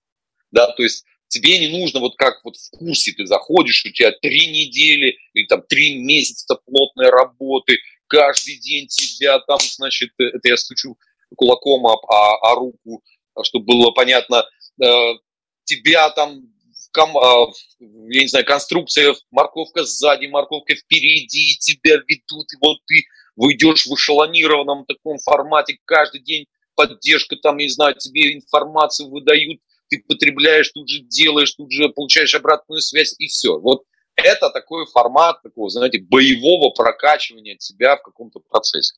[0.51, 4.13] да, то есть тебе не нужно вот как вот в курсе ты заходишь, у тебя
[4.13, 7.77] три недели или там три месяца плотной работы,
[8.07, 10.97] каждый день тебя там, значит, это я стучу
[11.37, 13.05] кулаком об, о, о руку,
[13.43, 14.43] чтобы было понятно,
[14.83, 14.87] э,
[15.65, 16.51] тебя там
[16.99, 17.47] ком, а,
[17.79, 23.05] я не знаю, конструкция, морковка сзади, морковка впереди, тебя ведут, и вот ты
[23.37, 30.03] выйдешь в эшелонированном таком формате, каждый день поддержка, там, не знаю, тебе информацию выдают, ты
[30.07, 33.59] потребляешь, тут же делаешь, тут же получаешь обратную связь, и все.
[33.59, 33.85] Вот
[34.17, 38.95] это такой формат такого, знаете, боевого прокачивания тебя в каком-то процессе.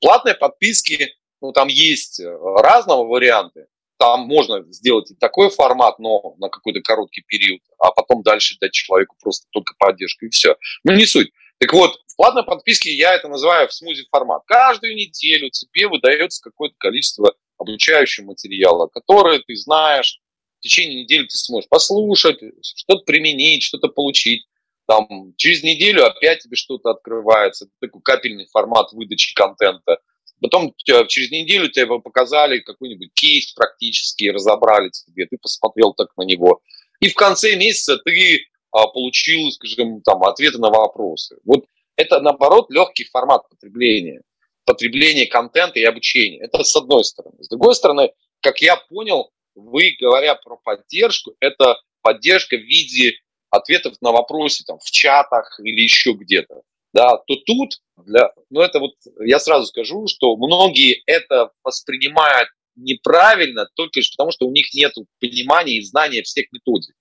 [0.00, 3.66] Платные подписки, ну, там есть разного варианты
[4.02, 8.72] там можно сделать и такой формат, но на какой-то короткий период, а потом дальше дать
[8.72, 10.56] человеку просто только поддержку и все.
[10.82, 11.30] Ну, не суть.
[11.58, 14.42] Так вот, в платной подписке я это называю в смузи формат.
[14.44, 20.18] Каждую неделю тебе выдается какое-то количество обучающего материала, которое ты знаешь,
[20.58, 24.46] в течение недели ты сможешь послушать, что-то применить, что-то получить.
[24.88, 27.66] Там, через неделю опять тебе что-то открывается.
[27.66, 29.98] Это такой капельный формат выдачи контента–
[30.42, 36.60] Потом через неделю тебе показали какой-нибудь кейс практически, разобрали тебе, ты посмотрел так на него.
[36.98, 41.38] И в конце месяца ты а, получил, скажем, там, ответы на вопросы.
[41.44, 41.64] Вот
[41.96, 44.22] это, наоборот, легкий формат потребления.
[44.64, 46.40] Потребление контента и обучения.
[46.40, 47.36] Это с одной стороны.
[47.40, 53.14] С другой стороны, как я понял, вы, говоря про поддержку, это поддержка в виде
[53.50, 56.62] ответов на вопросы там, в чатах или еще где-то
[56.92, 63.66] да, то тут, для, ну это вот, я сразу скажу, что многие это воспринимают неправильно
[63.74, 66.94] только лишь потому, что у них нет понимания и знания всех методик.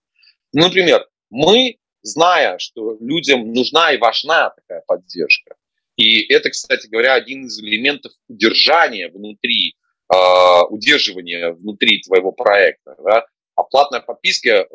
[0.54, 5.56] Ну, например, мы, зная, что людям нужна и важна такая поддержка,
[5.98, 9.76] и это, кстати говоря, один из элементов удержания внутри,
[10.14, 13.26] э, удерживания внутри твоего проекта, да,
[13.56, 14.68] А платная подписка, э,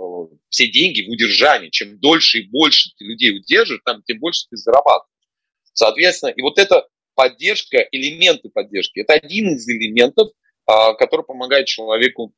[0.48, 1.70] все деньги в удержании.
[1.70, 5.10] Чем дольше и больше ты людей удерживаешь, там, тем больше ты зарабатываешь.
[5.72, 10.30] Соответственно, и вот эта поддержка, элементы поддержки, это один из элементов,
[10.66, 12.34] а, который помогает человеку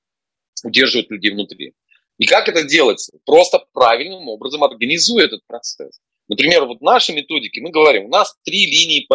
[0.64, 1.74] удерживать людей внутри.
[2.18, 3.16] И как это делается?
[3.24, 6.00] Просто правильным образом организуя этот процесс.
[6.28, 9.06] Например, вот в нашей методике мы говорим, у нас три линии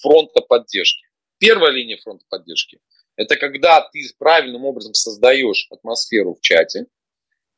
[0.00, 1.04] фронта поддержки.
[1.38, 2.78] Первая линия фронта поддержки–
[3.16, 6.86] это когда ты правильным образом создаешь атмосферу в чате,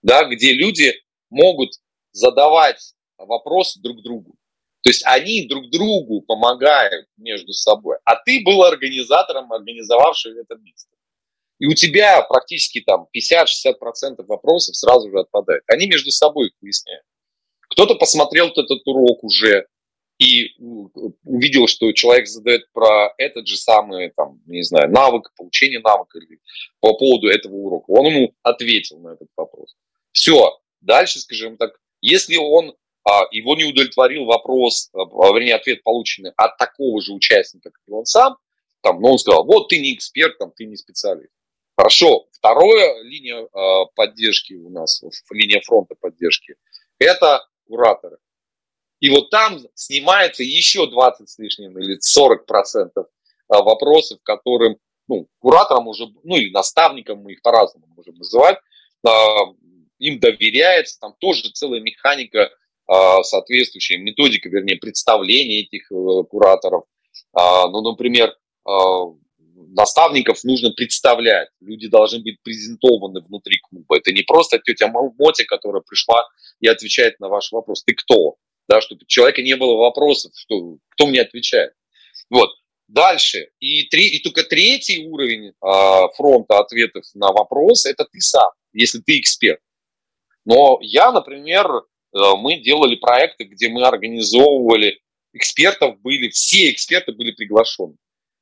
[0.03, 0.95] да, где люди
[1.31, 1.71] могут
[2.13, 4.37] задавать вопросы друг другу.
[4.83, 10.89] То есть они друг другу помогают между собой, а ты был организатором, организовавшим это место.
[11.59, 15.65] И у тебя практически там 50-60% вопросов сразу же отпадают.
[15.67, 17.05] Они между собой их выясняют.
[17.71, 19.67] Кто-то посмотрел этот урок уже
[20.19, 26.19] и увидел, что человек задает про этот же самый, там, не знаю, навык, получение навыка
[26.19, 26.41] или
[26.81, 27.91] по поводу этого урока.
[27.91, 29.77] Он ему ответил на этот вопрос.
[30.13, 30.59] Все.
[30.81, 34.99] Дальше, скажем так, если он а, его не удовлетворил вопрос, а,
[35.33, 38.37] вернее, ответ полученный от такого же участника, как и он сам,
[38.81, 41.33] там, но он сказал, вот ты не эксперт, там, ты не специалист.
[41.77, 42.27] Хорошо.
[42.33, 43.49] Вторая линия
[43.95, 46.55] поддержки у нас, линия фронта поддержки,
[46.99, 48.19] это кураторы.
[49.01, 53.07] И вот там снимается еще 20 с лишним или 40 процентов
[53.49, 54.77] вопросов, которым
[55.09, 58.59] ну, кураторам уже, ну или наставникам, мы их по-разному можем называть,
[59.07, 59.11] э,
[59.99, 66.85] им доверяется, там тоже целая механика, э, соответствующая методика, вернее, представления этих э, кураторов.
[67.35, 68.35] Ну, например,
[68.65, 71.49] наставников нужно представлять.
[71.61, 73.99] Люди должны быть презентованы внутри клуба.
[73.99, 76.27] Это не просто тетя Мотя, которая пришла
[76.61, 77.85] и отвечает на ваш вопрос.
[77.85, 78.37] Ты кто?
[78.69, 81.73] Да, чтобы у человека не было вопросов, что, кто мне отвечает.
[82.31, 82.51] Вот.
[82.87, 83.49] Дальше.
[83.61, 85.53] И, три, и только третий уровень э,
[86.17, 89.61] фронта ответов на вопрос– это ты сам, если ты эксперт.
[90.47, 91.83] Но я, например, э,
[92.39, 95.01] мы делали проекты, где мы организовывали
[95.35, 97.97] экспертов, были, все эксперты были приглашены.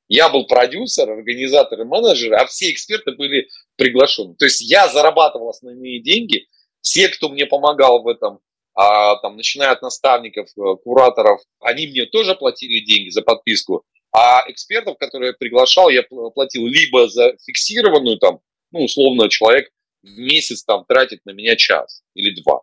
[0.09, 4.37] Я был продюсер, организатор и менеджер, а все эксперты были приглашены.
[4.37, 6.47] То есть я зарабатывал основные деньги,
[6.81, 8.39] все, кто мне помогал в этом,
[8.77, 14.45] а, там, начиная от наставников, э, кураторов, они мне тоже платили деньги за подписку, а
[14.49, 18.41] экспертов, которые я приглашал, я платил либо за фиксированную, там,
[18.73, 19.71] ну, условно, человек
[20.03, 22.61] в месяц там тратит на меня час или два.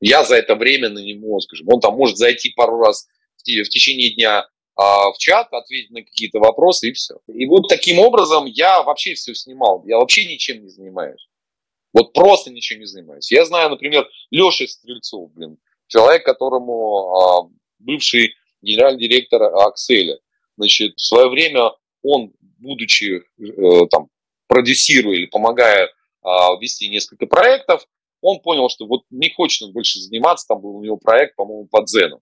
[0.00, 3.06] Я за это время на него, скажем, он там может зайти пару раз
[3.36, 7.16] в течение дня а, в чат, ответить на какие-то вопросы и все.
[7.28, 9.82] И вот таким образом я вообще все снимал.
[9.86, 11.28] Я вообще ничем не занимаюсь.
[11.96, 13.32] Вот просто ничем не занимаюсь.
[13.32, 20.18] Я знаю, например, Леша Стрельцов, блин, человек, которому а, бывший генеральный директор Акселя.
[20.58, 21.70] Значит, в свое время
[22.02, 24.10] он, будучи э, там,
[24.46, 25.90] продюсируя или помогая
[26.22, 27.86] а, вести несколько проектов,
[28.20, 31.66] он понял, что вот не хочет он больше заниматься, там был у него проект, по-моему,
[31.66, 32.20] по Дзену.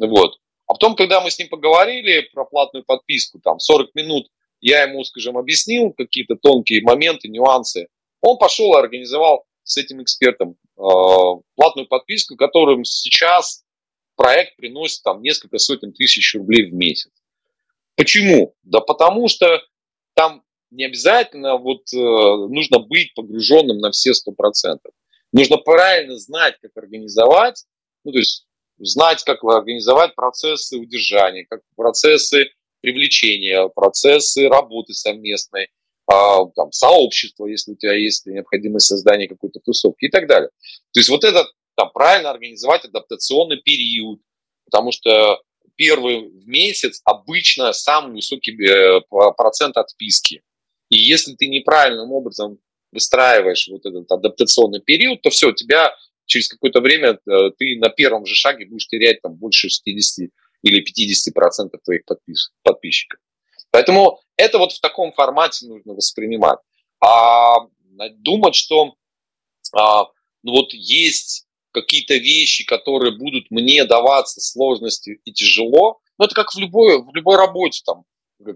[0.00, 0.40] Вот.
[0.66, 4.26] А потом, когда мы с ним поговорили про платную подписку, там 40 минут
[4.60, 7.86] я ему, скажем, объяснил какие-то тонкие моменты, нюансы,
[8.22, 10.82] он пошел и организовал с этим экспертом э,
[11.56, 13.64] платную подписку, которым сейчас
[14.16, 17.10] проект приносит там несколько сотен тысяч рублей в месяц.
[17.96, 18.54] Почему?
[18.62, 19.60] Да потому что
[20.14, 24.92] там не обязательно вот э, нужно быть погруженным на все сто процентов.
[25.32, 27.64] Нужно правильно знать, как организовать,
[28.04, 28.46] ну, то есть
[28.78, 32.46] знать, как организовать процессы удержания, как процессы
[32.80, 35.68] привлечения, процессы работы совместной,
[36.54, 40.50] там, сообщество, если у тебя есть необходимость создания какой-то тусовки и так далее.
[40.92, 41.46] То есть вот это
[41.76, 44.20] там, правильно организовать адаптационный период,
[44.64, 45.40] потому что
[45.76, 49.00] первый месяц обычно самый высокий э,
[49.36, 50.42] процент отписки.
[50.90, 52.58] И если ты неправильным образом
[52.92, 55.94] выстраиваешь вот этот адаптационный период, то все, у тебя
[56.26, 60.30] через какое-то время э, ты на первом же шаге будешь терять там больше 60
[60.62, 63.18] или 50 процентов твоих подпис, подписчиков.
[63.72, 66.58] Поэтому это вот в таком формате нужно воспринимать.
[67.00, 67.66] А
[68.18, 68.94] думать, что
[69.74, 70.04] а,
[70.42, 76.52] ну вот есть какие-то вещи, которые будут мне даваться сложности и тяжело, ну это как
[76.54, 78.04] в любой, в любой работе там.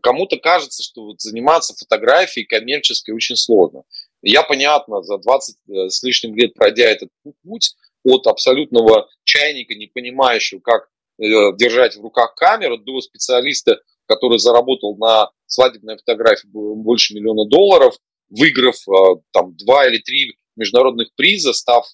[0.03, 3.85] Кому-то кажется, что вот заниматься фотографией коммерческой очень сложно.
[4.21, 7.11] Я, понятно, за 20 э, с лишним лет пройдя этот
[7.45, 10.89] путь от абсолютного чайника, не понимающего, как
[11.19, 17.97] э, держать в руках камеру, до специалиста, который заработал на свадебной фотографии больше миллиона долларов,
[18.29, 21.87] выиграв э, там два или три международных приза, став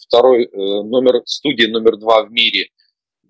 [0.00, 2.70] второй номер студии номер два в мире,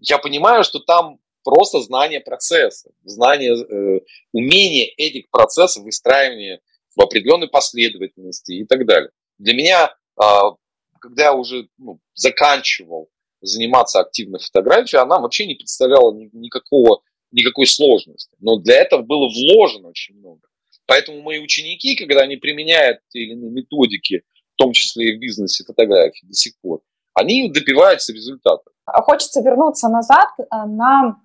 [0.00, 4.00] я понимаю, что там просто знание процесса, знание,
[4.32, 6.60] умение этих процессов, выстраивания
[6.96, 9.10] в определенной последовательности и так далее.
[9.38, 10.52] Для меня, а,
[11.00, 13.08] когда я уже ну, заканчивал
[13.40, 17.02] заниматься активной фотографией, она вообще не представляла никакого,
[17.34, 18.36] никакой сложности.
[18.40, 20.40] Но для этого было вложено очень много.
[20.86, 24.22] Поэтому мои ученики, когда они применяют те или иные методики,
[24.54, 26.80] в том числе и в бизнесе фотографии до сих пор,
[27.14, 28.62] они добиваются результата.
[28.86, 31.20] Хочется вернуться назад э, на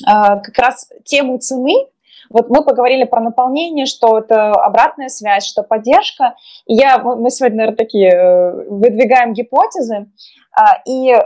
[0.00, 1.88] э, как раз тему цены,
[2.30, 6.34] вот мы поговорили про наполнение, что это обратная связь, что поддержка.
[6.66, 10.06] И я, мы сегодня, наверное, такие э, выдвигаем гипотезы.
[10.54, 11.22] А, и э,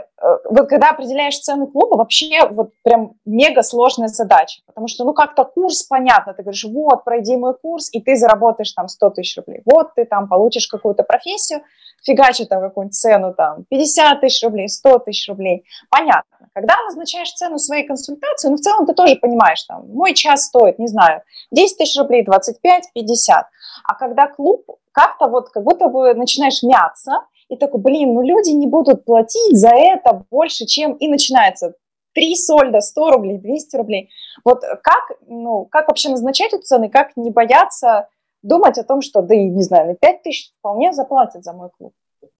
[0.49, 5.43] вот когда определяешь цену клуба, вообще вот прям мега сложная задача, потому что, ну, как-то
[5.43, 9.63] курс понятно, ты говоришь, вот, пройди мой курс, и ты заработаешь там 100 тысяч рублей,
[9.65, 11.61] вот ты там получишь какую-то профессию,
[12.03, 16.36] фигачи там какую-нибудь цену, там, 50 тысяч рублей, 100 тысяч рублей, понятно.
[16.57, 20.79] Когда назначаешь цену своей консультации, ну, в целом ты тоже понимаешь, там, мой час стоит,
[20.79, 23.45] не знаю, 10 тысяч рублей, 25, 50,
[23.83, 27.11] а когда клуб, как-то вот, как будто бы начинаешь мяться,
[27.49, 31.75] и такой, блин, ну люди не будут платить за это больше, чем и начинается
[32.15, 34.09] 3 сольда, 100 рублей, 200 рублей.
[34.43, 38.09] Вот как, ну, как вообще назначать эту цену, как не бояться
[38.41, 41.93] думать о том, что, да, не знаю, на 5 тысяч вполне заплатят за мой клуб?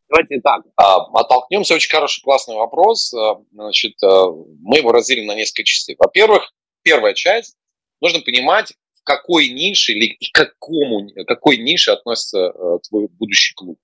[0.10, 1.76] Давайте так, а, оттолкнемся.
[1.76, 3.14] Очень хороший, классный вопрос.
[3.14, 4.28] А, значит, а,
[4.62, 5.96] мы его разделим на несколько частей.
[6.00, 7.58] Во-первых, первая часть,
[8.00, 12.52] нужно понимать, в какой нише или к какому, какой нише относится
[12.90, 13.80] твой будущий клуб.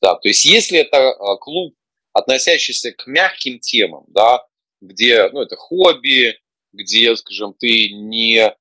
[0.00, 1.74] Да, то есть если это клуб,
[2.12, 4.44] относящийся к мягким темам, да,
[4.80, 6.38] где, ну, это хобби,
[6.72, 8.54] где, скажем, ты не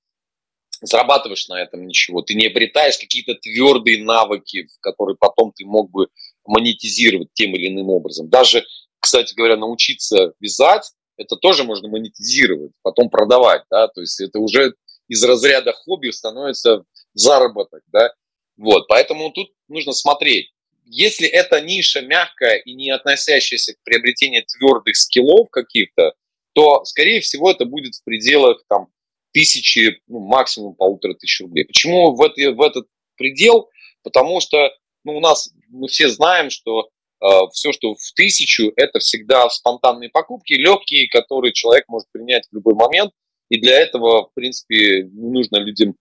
[0.82, 6.08] зарабатываешь на этом ничего, ты не обретаешь какие-то твердые навыки, которые потом ты мог бы
[6.46, 8.30] монетизировать тем или иным образом.
[8.30, 8.66] Даже,
[9.00, 14.74] кстати говоря, научиться вязать, это тоже можно монетизировать, потом продавать, да, то есть это уже
[15.08, 16.84] из разряда хобби становится
[17.14, 18.14] заработок, да,
[18.58, 20.52] вот, поэтому тут нужно смотреть,
[20.86, 26.14] если эта ниша мягкая и не относящаяся к приобретению твердых скиллов каких-то,
[26.54, 28.88] то, скорее всего, это будет в пределах там,
[29.32, 31.66] тысячи, ну, максимум полутора тысяч рублей.
[31.66, 33.70] Почему в, это, в этот предел?
[34.04, 34.70] Потому что
[35.04, 36.90] ну, у нас мы все знаем, что
[37.22, 42.56] э, все, что в тысячу, это всегда спонтанные покупки, легкие, которые человек может принять в
[42.56, 43.12] любой момент.
[43.50, 45.96] И для этого, в принципе, не нужно людям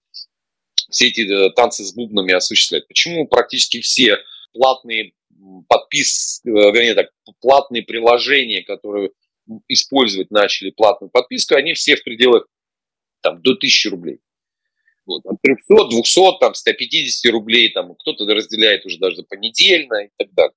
[0.90, 2.86] все эти э, танцы с бубнами осуществлять.
[2.88, 4.18] Почему практически все
[4.53, 5.12] платные
[5.68, 9.11] подпис, э, вернее так, платные приложения, которые
[9.68, 12.46] использовать начали платную подписку, они все в пределах
[13.20, 14.20] там, до 1000 рублей.
[15.11, 20.32] Вот, от 300, 200, там, 150 рублей, там, кто-то разделяет уже даже понедельно и так
[20.32, 20.54] далее.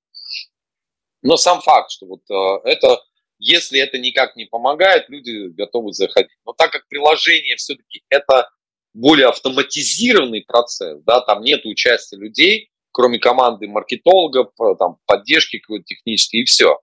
[1.22, 3.02] Но сам факт, что вот э, это,
[3.40, 6.38] если это никак не помогает, люди готовы заходить.
[6.46, 8.50] Но так как приложение все-таки это
[8.94, 15.86] более автоматизированный процесс, да, там нет участия людей, кроме команды маркетологов, э, там, поддержки какой-то
[15.86, 16.80] технической, и все.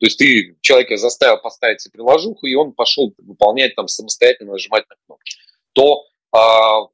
[0.00, 4.84] То есть ты человека заставил поставить себе приложуху, и он пошел выполнять там самостоятельно, нажимать
[4.88, 5.36] на кнопки.
[5.72, 6.86] То а,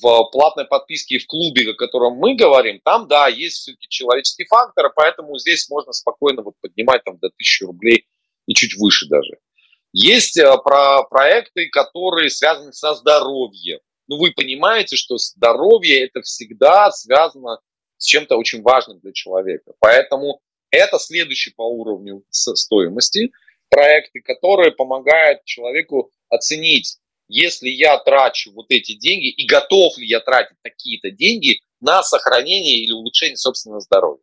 [0.00, 4.92] в платной подписке в клубе, о котором мы говорим, там, да, есть все-таки человеческий фактор,
[4.94, 8.06] поэтому здесь можно спокойно вот поднимать там до 1000 рублей
[8.46, 9.38] и чуть выше даже.
[9.92, 13.78] Есть а, про проекты, которые связаны со здоровьем.
[14.08, 17.60] Ну, вы понимаете, что здоровье это всегда связано
[17.98, 19.72] с чем-то очень важным для человека.
[19.80, 23.32] Поэтому это следующий по уровню стоимости
[23.68, 26.98] проекты, которые помогают человеку оценить,
[27.28, 32.78] если я трачу вот эти деньги и готов ли я тратить такие-то деньги на сохранение
[32.78, 34.22] или улучшение собственного здоровья.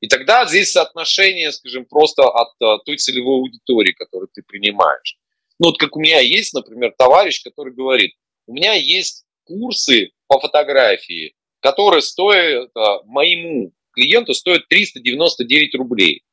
[0.00, 5.16] И тогда здесь соотношение, скажем, просто от э, той целевой аудитории, которую ты принимаешь.
[5.58, 8.12] Ну вот как у меня есть, например, товарищ, который говорит,
[8.46, 16.24] у меня есть курсы по фотографии, который стоит а, моему клиенту стоит 399 рублей.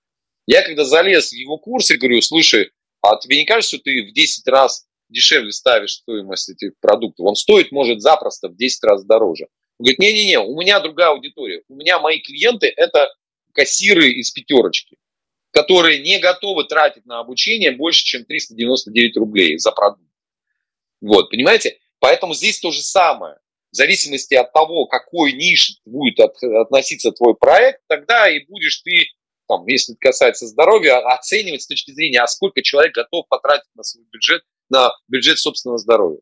[0.48, 2.72] Я когда залез в его курс, я говорю, слушай,
[3.02, 7.26] а тебе не кажется, что ты в 10 раз дешевле ставишь стоимость этих продуктов?
[7.26, 9.48] Он стоит, может, запросто в 10 раз дороже.
[9.78, 11.64] Он говорит, не-не-не, у меня другая аудитория.
[11.68, 13.08] У меня мои клиенты– это
[13.54, 14.98] кассиры из пятерочки,
[15.52, 20.04] которые не готовы тратить на обучение больше, чем 399 рублей за продукт.
[21.02, 21.78] Вот, понимаете?
[22.00, 23.38] Поэтому здесь то же самое
[23.72, 29.08] в зависимости от того, какой нише будет от, относиться твой проект, тогда и будешь ты,
[29.48, 34.06] там, если касается здоровья, оценивать с точки зрения, а сколько человек готов потратить на свой
[34.12, 36.20] бюджет, на бюджет собственного здоровья.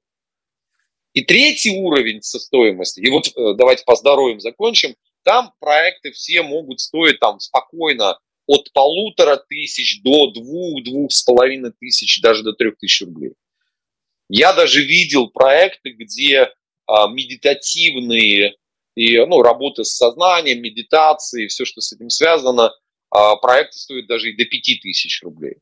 [1.13, 6.41] И третий уровень со стоимости, и вот э, давайте по здоровьям закончим, там проекты все
[6.43, 12.53] могут стоить там спокойно от полутора тысяч до двух, двух с половиной тысяч, даже до
[12.53, 13.33] трех тысяч рублей.
[14.29, 16.53] Я даже видел проекты, где
[16.85, 18.55] а, медитативные
[18.95, 22.71] и ну, работы с сознанием, медитацией, все, что с этим связано,
[23.09, 25.57] а, проекты стоят даже и до 5000 рублей.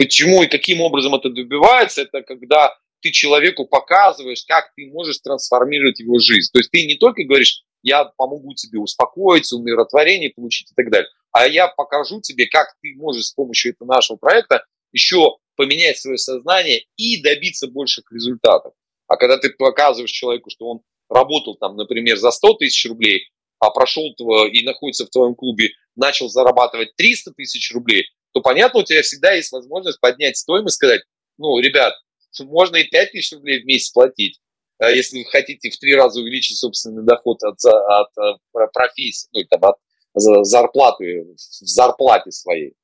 [0.00, 2.00] Почему и каким образом это добивается?
[2.00, 6.50] Это когда ты человеку показываешь, как ты можешь трансформировать его жизнь.
[6.54, 11.10] То есть ты не только говоришь, я помогу тебе успокоиться, умиротворение получить и так далее,
[11.32, 16.16] а я покажу тебе, как ты можешь с помощью этого нашего проекта еще поменять свое
[16.16, 18.72] сознание и добиться больших результатов.
[19.06, 20.80] А когда ты показываешь человеку, что он
[21.10, 23.28] работал там, например, за 100 тысяч рублей,
[23.58, 24.14] а прошел
[24.50, 29.32] и находится в твоем клубе, начал зарабатывать 300 тысяч рублей, то понятно, у тебя всегда
[29.32, 31.02] есть возможность поднять стоимость, сказать,
[31.38, 31.94] ну, ребят,
[32.40, 34.40] можно и 5 тысяч рублей в месяц платить,
[34.78, 39.42] а если вы хотите в три раза увеличить собственный доход от, от, от профессии, ну,
[39.44, 39.76] там, от
[40.14, 42.74] зарплаты, в зарплате своей.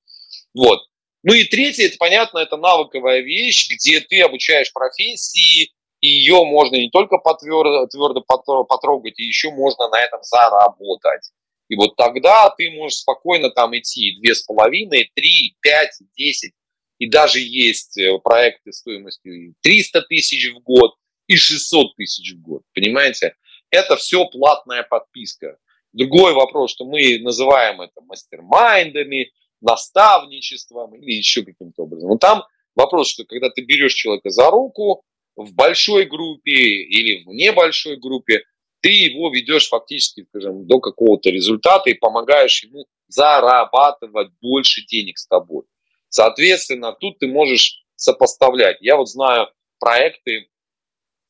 [0.54, 0.80] Вот.
[1.22, 6.76] Ну и третье, это понятно, это навыковая вещь, где ты обучаешь профессии, и ее можно
[6.76, 8.22] не только потвердо, твердо
[8.64, 11.32] потрогать, и еще можно на этом заработать.
[11.68, 16.52] И вот тогда ты можешь спокойно там идти две с половиной, три, пять, десять.
[16.98, 20.94] И даже есть э, проекты стоимостью 300 тысяч в год
[21.26, 22.62] и 600 тысяч в год.
[22.74, 23.34] Понимаете?
[23.70, 25.58] Это все платная подписка.
[25.92, 32.10] Другой вопрос, что мы называем это мастер-майндами, наставничеством или еще каким-то образом.
[32.10, 32.44] Но там
[32.74, 35.02] вопрос, что когда ты берешь человека за руку
[35.36, 38.42] в большой группе или в небольшой группе,
[38.86, 45.26] ты его ведешь фактически, скажем, до какого-то результата и помогаешь ему зарабатывать больше денег с
[45.26, 45.64] тобой.
[46.08, 48.76] Соответственно, тут ты можешь сопоставлять.
[48.80, 49.48] Я вот знаю
[49.80, 50.50] проекты,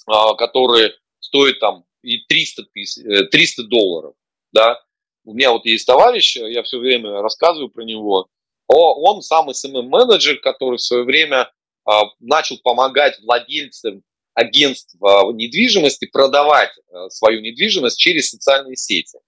[0.06, 4.14] а, которые стоят там и 300, тысяч, 300 долларов,
[4.52, 4.78] да,
[5.24, 8.28] у меня вот есть товарищ, я все время рассказываю про него,
[8.66, 11.50] он сам SMM-менеджер, который в свое время
[11.86, 14.02] а, начал помогать владельцам
[14.36, 19.18] агентств недвижимости продавать а, свою недвижимость через социальные сети.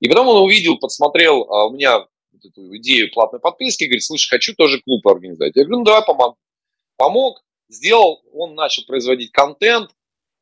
[0.00, 4.54] И потом он увидел, подсмотрел у меня вот эту идею платной подписки, говорит, слушай, хочу
[4.54, 5.56] тоже клуб организовать.
[5.56, 6.36] Я говорю, ну давай помог.
[6.96, 9.90] Помог, сделал, он начал производить контент,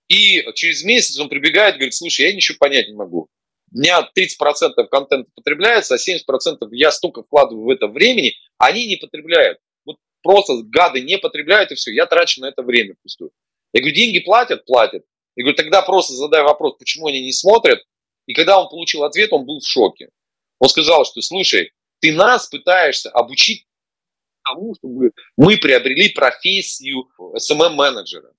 [0.09, 3.29] и через месяц он прибегает, говорит, слушай, я ничего понять не могу.
[3.73, 8.97] У меня 30% контента потребляется, а 70% я столько вкладываю в это времени, они не
[8.97, 9.59] потребляют.
[9.85, 13.31] Вот просто гады не потребляют, и все, я трачу на это время пустую.
[13.73, 14.65] Я говорю, деньги платят?
[14.65, 15.05] Платят.
[15.37, 17.81] Я говорю, тогда просто задай вопрос, почему они не смотрят.
[18.27, 20.11] И когда он получил ответ, он был в шоке.
[20.59, 23.67] Он сказал, что, слушай, ты нас пытаешься обучить
[24.45, 28.33] тому, чтобы мы приобрели профессию SMM-менеджера.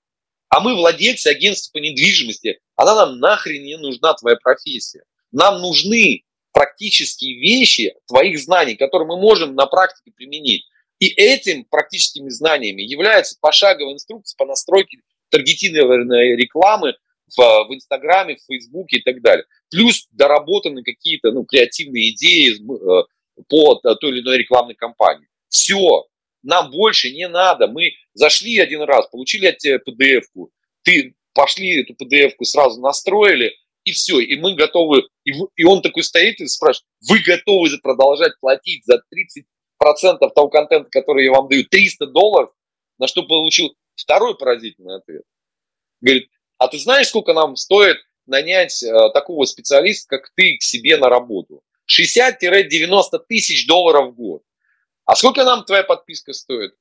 [0.50, 2.60] А мы владельцы агентства по недвижимости.
[2.76, 5.04] Она нам нахрен не нужна, твоя профессия.
[5.32, 10.66] Нам нужны практические вещи твоих знаний, которые мы можем на практике применить.
[11.00, 14.98] И этим практическими знаниями является пошаговая инструкция по настройке
[15.30, 16.96] таргетированной рекламы
[17.36, 19.46] в, в Инстаграме, в Фейсбуке и так далее.
[19.70, 23.04] Плюс доработаны какие-то ну, креативные идеи э,
[23.48, 25.28] по той или иной рекламной кампании.
[25.50, 26.06] Все,
[26.44, 27.68] нам больше не надо.
[27.68, 30.52] Мы зашли один раз, получили от тебя PDF-ку,
[30.84, 33.54] ты пошли эту PDF-ку сразу настроили,
[33.84, 38.34] и все, и мы готовы, и, и он такой стоит и спрашивает, вы готовы продолжать
[38.40, 39.02] платить за
[39.84, 42.52] 30% того контента, который я вам даю, 300 долларов,
[42.98, 45.24] на что получил второй поразительный ответ.
[46.02, 50.98] Говорит, а ты знаешь, сколько нам стоит нанять э, такого специалиста, как ты, к себе
[50.98, 51.64] на работу?
[51.90, 54.44] 60-90 тысяч долларов в год.
[55.06, 56.76] А сколько нам твоя подписка стоит?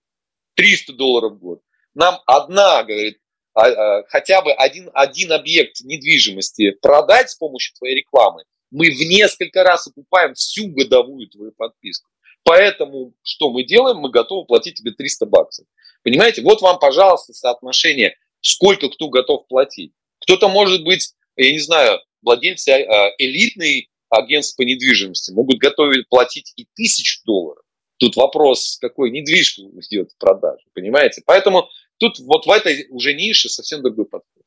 [0.55, 1.62] 300 долларов в год.
[1.95, 3.19] Нам одна, говорит,
[3.55, 8.99] а, а, хотя бы один, один объект недвижимости продать с помощью твоей рекламы, мы в
[8.99, 12.11] несколько раз окупаем всю годовую твою подписку.
[12.45, 13.99] Поэтому что мы делаем?
[13.99, 15.66] Мы готовы платить тебе 300 баксов.
[16.03, 16.42] Понимаете?
[16.42, 19.92] Вот вам, пожалуйста, соотношение, сколько кто готов платить.
[20.20, 26.53] Кто-то может быть, я не знаю, владельцы а, элитной агентства по недвижимости могут готовить платить
[26.57, 27.62] и тысячу долларов.
[27.99, 31.22] Тут вопрос, какой недвижку идет в продажу, понимаете?
[31.26, 31.68] Поэтому
[31.99, 34.42] Тут вот в этой уже нише совсем другой подход.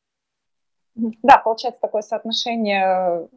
[0.95, 3.27] Да, получается такое соотношение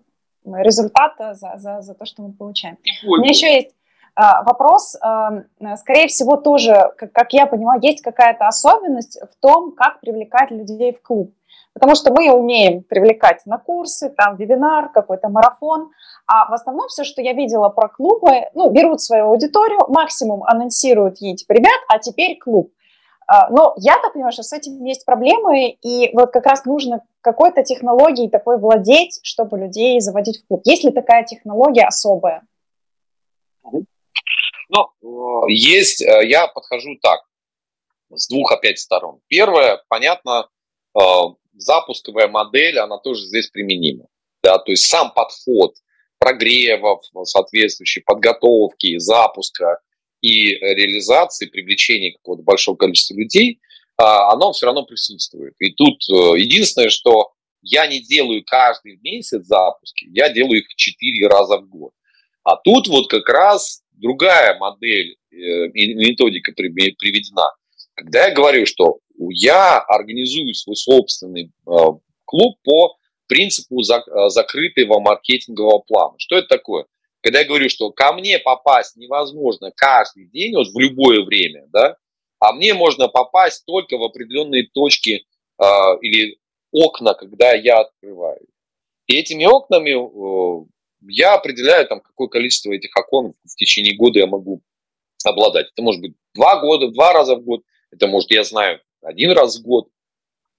[0.45, 2.79] э, результата за, за, за то, что мы получаем.
[3.05, 3.75] У меня еще есть
[4.17, 5.43] вопрос, а,
[5.77, 10.93] скорее всего, тоже, как, как я понимаю, есть какая-то особенность в том, как привлекать людей
[10.95, 11.33] в клуб.
[11.75, 15.91] Потому что мы умеем привлекать на курсы, там вебинар, какой-то марафон,
[16.27, 21.19] а в основном все, что я видела про клубы, ну, берут свою аудиторию, максимум анонсируют
[21.19, 22.71] ей, типа, ребят, а теперь клуб.
[23.27, 27.03] А, но я так понимаю, что с этим есть проблемы, и вот как раз нужно
[27.21, 30.63] какой-то технологией такой владеть, чтобы людей заводить в клуб.
[30.65, 32.43] Есть ли такая технология особая?
[34.69, 37.21] Ну, есть, э, я подхожу так,
[38.11, 39.21] с двух опять сторон.
[39.29, 40.49] Первое, понятно,
[40.99, 41.01] э,
[41.55, 44.07] запусковая модель, она тоже здесь применима.
[44.43, 45.75] да, то есть сам подход
[46.19, 49.79] прогревов, соответствующей подготовки, запуска
[50.21, 53.61] и реализации, привлечения какого-то большого количества людей,
[53.97, 55.55] а, оно все равно присутствует.
[55.59, 57.33] И тут э, единственное, что
[57.63, 61.93] я не делаю каждый месяц запуски, я делаю их четыре раза в год.
[62.43, 65.37] А тут вот как раз другая модель э,
[65.73, 67.51] методика приведена.
[67.95, 68.99] Когда я говорю, что
[69.31, 71.71] я организую свой собственный э,
[72.25, 72.97] клуб по
[73.27, 76.15] принципу э, закрытого маркетингового плана.
[76.19, 76.87] Что это такое?
[77.21, 81.97] Когда я говорю, что ко мне попасть невозможно каждый день, вот в любое время, да,
[82.39, 85.25] а мне можно попасть только в определенные точки
[85.59, 85.65] э,
[86.03, 86.39] или
[86.71, 88.47] окна, когда я открываю.
[89.07, 89.93] И этими окнами
[91.09, 94.63] я определяю, там, какое количество этих окон в течение года я могу
[95.25, 95.69] обладать.
[95.73, 99.59] Это может быть два года, два раза в год, это может, я знаю, один раз
[99.59, 99.89] в год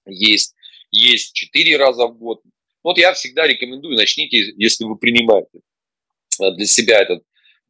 [0.06, 0.54] есть,
[0.90, 2.42] есть четыре раза в год.
[2.82, 5.60] Вот я всегда рекомендую, начните, если вы принимаете
[6.40, 7.24] э, для себя этот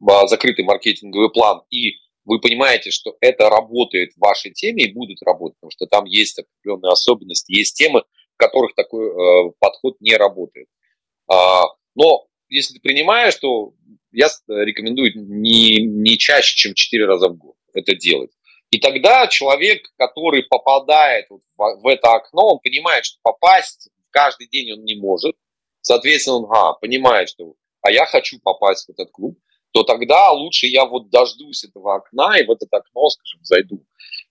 [0.07, 1.95] а, закрытый маркетинговый план, и
[2.25, 6.37] вы понимаете, что это работает в вашей теме и будет работать, потому что там есть
[6.37, 8.03] определенные особенности, есть темы,
[8.35, 10.67] в которых такой э, подход не работает.
[11.27, 11.63] А,
[11.95, 13.73] но если ты принимаешь, то
[14.11, 18.31] я рекомендую не, не чаще, чем 4 раза в год это делать.
[18.71, 24.73] И тогда человек, который попадает в, в это окно, он понимает, что попасть каждый день
[24.73, 25.35] он не может.
[25.81, 29.39] Соответственно, он а, понимает, что а я хочу попасть в этот клуб,
[29.71, 33.85] то тогда лучше я вот дождусь этого окна и в это окно, скажем, зайду.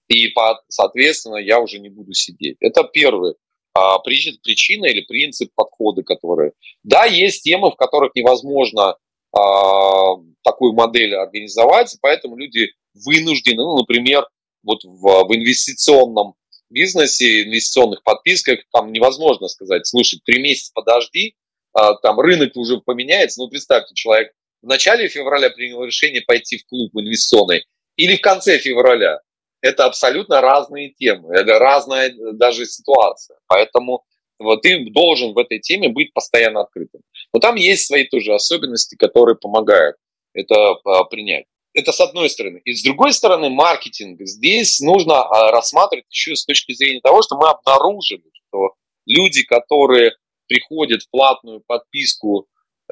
[0.08, 0.32] И,
[0.68, 2.56] соответственно, я уже не буду сидеть.
[2.60, 3.34] Это первый
[3.76, 6.52] а, причина или принцип подхода, которые...
[6.82, 8.96] Да, есть темы, в которых невозможно
[9.32, 14.26] а, такую модель организовать, поэтому люди вынуждены, ну, например,
[14.62, 16.34] вот в, в инвестиционном
[16.70, 21.34] бизнесе, инвестиционных подписках, там невозможно сказать, слушай, три месяца подожди,
[21.72, 23.40] а, там рынок уже поменяется.
[23.40, 24.32] Ну, представьте, человек
[24.62, 27.66] в начале февраля принял решение пойти в клуб инвестиционный
[27.96, 29.20] или в конце февраля
[29.60, 33.38] это абсолютно разные темы, это разная даже ситуация.
[33.46, 34.04] Поэтому
[34.38, 37.00] вот ты должен в этой теме быть постоянно открытым.
[37.32, 39.96] Но там есть свои тоже особенности, которые помогают
[40.34, 40.54] это
[40.84, 41.46] а, принять.
[41.72, 42.60] Это с одной стороны.
[42.64, 44.20] И с другой стороны, маркетинг.
[44.22, 48.74] Здесь нужно а, рассматривать еще с точки зрения того, что мы обнаружили, что
[49.06, 50.12] люди, которые
[50.46, 52.46] приходят в платную подписку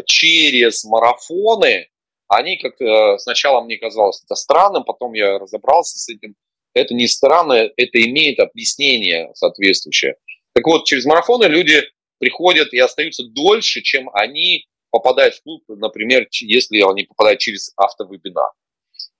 [0.06, 1.88] через марафоны,
[2.28, 6.34] они как э, сначала мне казалось это странным, потом я разобрался с этим,
[6.74, 10.16] это не странно, это имеет объяснение соответствующее.
[10.54, 11.82] Так вот, через марафоны люди
[12.18, 18.50] приходят и остаются дольше, чем они попадают в клуб, например, если они попадают через автовебинар.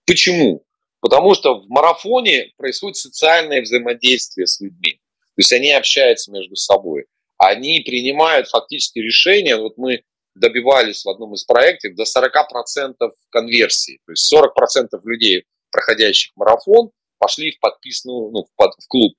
[0.05, 0.63] Почему?
[1.01, 5.01] Потому что в марафоне происходит социальное взаимодействие с людьми.
[5.35, 7.05] То есть они общаются между собой.
[7.37, 9.57] Они принимают фактически решения.
[9.57, 10.03] Вот мы
[10.35, 12.93] добивались в одном из проектов до 40%
[13.29, 13.99] конверсии.
[14.05, 19.13] То есть 40% людей, проходящих марафон, пошли в подписную, ну, в, под, в клуб.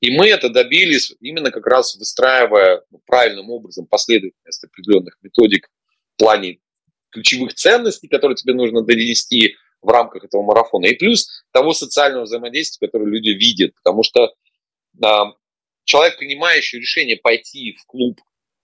[0.00, 5.70] И мы это добились именно как раз выстраивая ну, правильным образом последовательность определенных методик
[6.14, 6.58] в плане
[7.10, 12.86] ключевых ценностей, которые тебе нужно донести в рамках этого марафона, и плюс того социального взаимодействия,
[12.86, 14.34] которое люди видят, потому что
[15.02, 15.32] а,
[15.84, 18.20] человек, принимающий решение пойти в клуб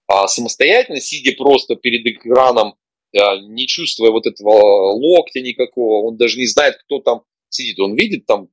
[0.06, 2.74] а, самостоятельно, сидя просто перед экраном,
[3.16, 7.96] а, не чувствуя вот этого локтя никакого, он даже не знает, кто там сидит, он
[7.96, 8.48] видит там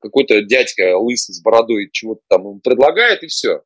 [0.00, 3.62] какой-то дядька лысый с бородой чего-то там ему предлагает, и все.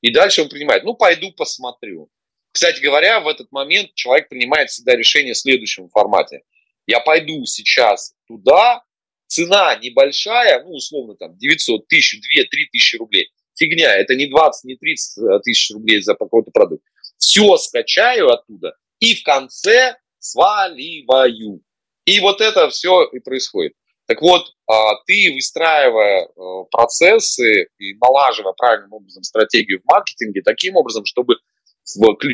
[0.00, 2.08] И дальше он принимает, ну, пойду посмотрю.
[2.52, 6.42] Кстати говоря, в этот момент человек принимает всегда решение в следующем формате.
[6.86, 8.82] Я пойду сейчас туда,
[9.26, 13.30] цена небольшая, ну, условно, там, 900 тысяч, 2, 3 тысячи рублей.
[13.56, 16.84] Фигня, это не 20, не 30 э, тысяч рублей за какой-то продукт.
[17.18, 21.60] Все скачаю оттуда и в конце сваливаю.
[22.04, 23.74] И вот это все и происходит.
[24.08, 30.76] Так вот, а, ты, выстраивая э, процессы и налаживая правильным образом стратегию в маркетинге, таким
[30.76, 31.36] образом, чтобы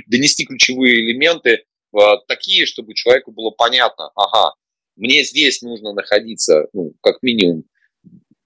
[0.07, 1.51] донести ключевые элементы
[1.93, 1.99] э,
[2.29, 4.55] такие, чтобы человеку было понятно, ага,
[4.95, 7.65] мне здесь нужно находиться, ну, как минимум,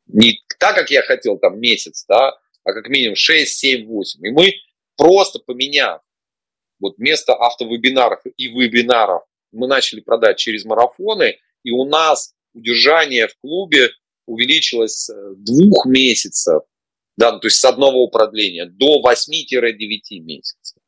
[0.07, 2.31] не так, как я хотел, там, месяц, да,
[2.65, 4.27] а как минимум 6, 7, 8.
[4.27, 4.55] И мы
[4.97, 6.01] просто поменяв
[6.81, 13.37] вот вместо автовебинаров и вебинаров мы начали продать через марафоны, и у нас удержание в
[13.41, 13.91] клубе
[14.27, 16.63] увеличилось с двух месяцев,
[17.17, 20.79] да, ну, то есть с одного продления до 8-9 месяцев.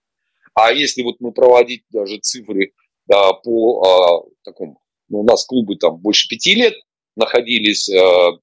[0.54, 2.72] А если вот мы проводить даже цифры
[3.06, 6.74] да, по а, такому, ну, у нас клубы там больше пяти лет
[7.16, 8.38] находились а,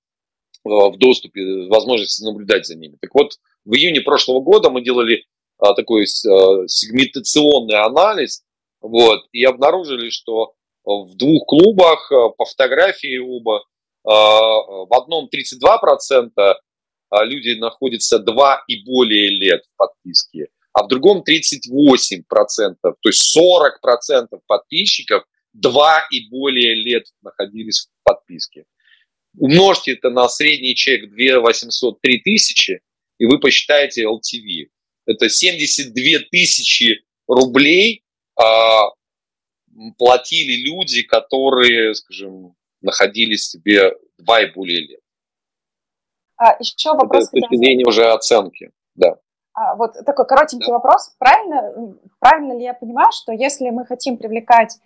[0.64, 2.98] в доступе, возможности наблюдать за ними.
[3.02, 5.24] Так вот, в июне прошлого года мы делали
[5.58, 8.44] а, такой а, сегментационный анализ,
[8.82, 10.54] вот, и обнаружили, что
[10.88, 13.64] в двух клубах по фотографии оба
[14.04, 16.30] в одном 32%
[17.24, 24.40] люди находятся 2 и более лет в подписке, а в другом 38%, то есть 40%
[24.48, 25.24] подписчиков
[25.54, 28.66] 2 и более лет находились в подписке.
[29.38, 32.80] Умножьте это на средний чек 2 800, 3 тысячи,
[33.20, 34.68] и вы посчитаете LTV.
[35.06, 38.04] Это 72 тысячи рублей
[38.36, 38.90] а,
[39.98, 45.00] платили люди, которые, скажем, находились себе два и более лет.
[46.38, 47.24] А, еще вопрос.
[47.24, 49.18] Это с точки зрения уже оценки, да.
[49.54, 50.74] А, вот такой коротенький да.
[50.74, 51.16] вопрос.
[51.18, 54.78] Правильно, правильно ли я понимаю, что если мы хотим привлекать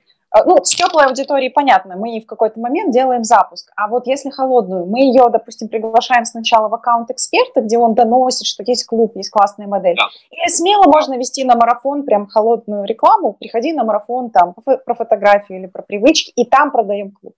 [0.45, 3.72] ну, с теплой аудиторией понятно, мы в какой-то момент делаем запуск.
[3.76, 8.48] А вот если холодную, мы ее, допустим, приглашаем сначала в аккаунт эксперта, где он доносит,
[8.48, 9.95] что есть клуб, есть классная модель.
[9.95, 10.08] Да.
[10.30, 15.60] Или смело можно вести на марафон прям холодную рекламу, приходи на марафон там про фотографию
[15.60, 17.36] или про привычки, и там продаем клуб.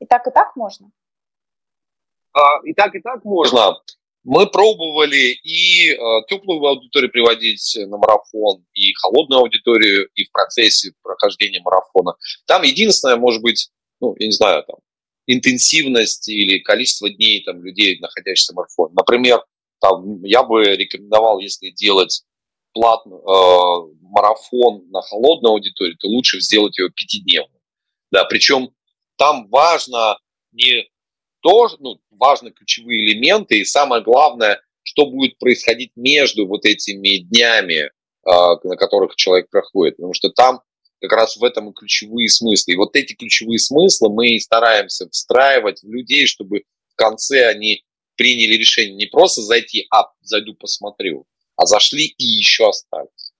[0.00, 0.90] И так, и так можно?
[2.32, 3.76] А, и так, и так можно.
[4.24, 5.96] Мы пробовали и э,
[6.28, 12.14] теплую аудиторию приводить на марафон, и холодную аудиторию, и в процессе прохождения марафона.
[12.46, 13.68] Там единственное, может быть,
[14.00, 14.76] ну, я не знаю, там,
[15.26, 18.94] интенсивность или количество дней там, людей, находящихся в марафоне.
[18.96, 19.44] Например,
[19.80, 22.22] там, я бы рекомендовал, если делать
[22.72, 27.60] платный э, марафон на холодную аудиторию, то лучше сделать ее пятидневным.
[28.10, 28.70] Да, причем
[29.16, 30.18] там важно
[30.52, 30.88] не
[31.44, 37.90] тоже ну, важны ключевые элементы, и самое главное, что будет происходить между вот этими днями,
[38.24, 40.62] а, на которых человек проходит, потому что там
[41.02, 42.72] как раз в этом и ключевые смыслы.
[42.72, 47.84] И вот эти ключевые смыслы мы и стараемся встраивать в людей, чтобы в конце они
[48.16, 51.26] приняли решение не просто зайти, а зайду посмотрю,
[51.56, 53.34] а зашли и еще остались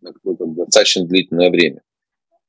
[0.00, 1.82] на какое-то достаточно длительное время.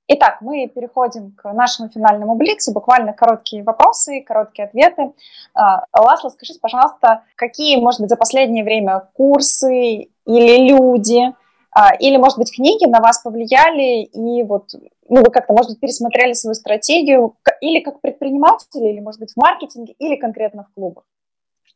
[0.09, 2.71] Итак, мы переходим к нашему финальному блицу.
[2.71, 5.11] Буквально короткие вопросы, короткие ответы.
[5.53, 11.33] А, Ласло, скажите, пожалуйста, какие, может быть, за последнее время курсы или люди,
[11.71, 14.69] а, или, может быть, книги на вас повлияли, и вот
[15.09, 19.37] ну, вы как-то, может быть, пересмотрели свою стратегию, или как предприниматели, или, может быть, в
[19.37, 21.03] маркетинге, или конкретно в клубах?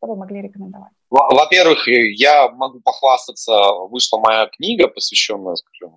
[0.01, 0.89] Что вы могли рекомендовать?
[1.11, 3.53] Во-первых, я могу похвастаться,
[3.87, 5.95] вышла моя книга, посвященная, скажем,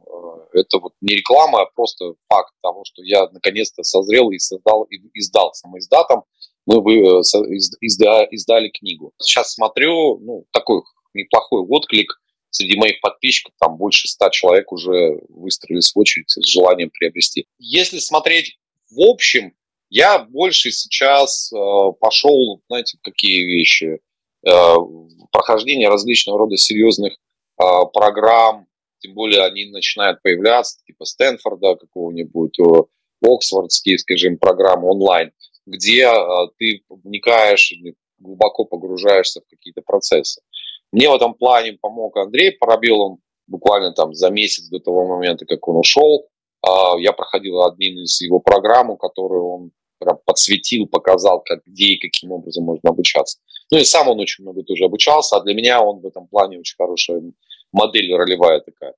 [0.53, 4.83] э, это вот не реклама, а просто факт того, что я наконец-то созрел и создал,
[4.85, 6.25] и издал самоиздатом.
[6.67, 7.23] Мы вы, э,
[7.81, 9.13] издали книгу.
[9.23, 10.83] Сейчас смотрю, ну, такой
[11.15, 12.21] неплохой отклик
[12.51, 17.47] среди моих подписчиков, там больше ста человек уже выстроились в очередь с желанием приобрести.
[17.59, 18.59] Если смотреть
[18.91, 19.55] в общем,
[19.95, 21.57] я больше сейчас э,
[22.01, 24.01] пошел, знаете, какие вещи,
[24.45, 24.75] э,
[25.31, 28.67] прохождение различного рода серьезных э, программ,
[28.99, 32.59] тем более они начинают появляться, типа Стэнфорда какого-нибудь,
[33.23, 35.31] Оксфордские, скажем, программы онлайн,
[35.65, 36.11] где
[36.59, 37.73] ты вникаешь,
[38.19, 40.43] глубоко погружаешься в какие-то процессы.
[40.91, 45.67] Мне в этом плане помог Андрей Парабелов буквально там за месяц до того момента, как
[45.69, 46.27] он ушел.
[46.99, 49.71] Я проходил один из его программ, которую он
[50.27, 53.39] подсветил, показал, как, где и каким образом можно обучаться.
[53.71, 56.59] Ну и сам он очень много тоже обучался, а для меня он в этом плане
[56.59, 57.23] очень хорошая
[57.73, 58.95] модель ролевая такая.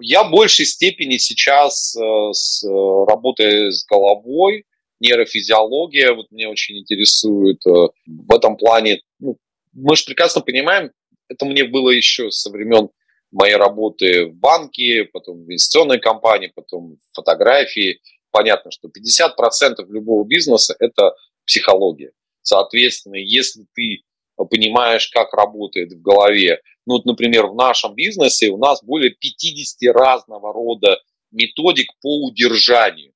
[0.00, 4.64] Я в большей степени сейчас э, с, э, работая с головой,
[5.00, 9.00] нейрофизиология, вот меня очень интересует э, в этом плане.
[9.20, 9.36] Ну,
[9.72, 10.90] мы же прекрасно понимаем,
[11.28, 12.88] это мне было еще со времен
[13.30, 18.00] моей работы в банке, потом в инвестиционной компании, потом в фотографии–
[18.36, 21.14] понятно, что 50% любого бизнеса– это
[21.46, 22.12] психология.
[22.42, 24.02] Соответственно, если ты
[24.36, 29.94] понимаешь, как работает в голове, ну, вот, например, в нашем бизнесе у нас более 50
[29.94, 31.00] разного рода
[31.30, 33.12] методик по удержанию.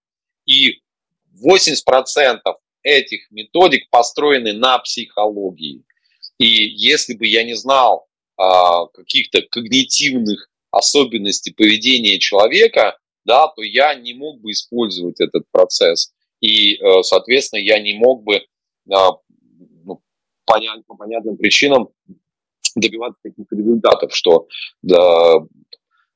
[0.46, 0.80] И
[1.44, 2.38] 80%
[2.82, 5.84] этих методик построены на психологии.
[6.38, 8.06] И если бы я не знал
[8.38, 12.96] а, каких-то когнитивных особенностей поведения человека,
[13.30, 16.12] да, то я не мог бы использовать этот процесс.
[16.40, 18.40] И, э, соответственно, я не мог бы
[18.92, 19.10] а,
[19.84, 20.02] ну,
[20.46, 21.90] по понятным причинам
[22.74, 24.48] добиваться таких результатов, что
[24.82, 25.36] да,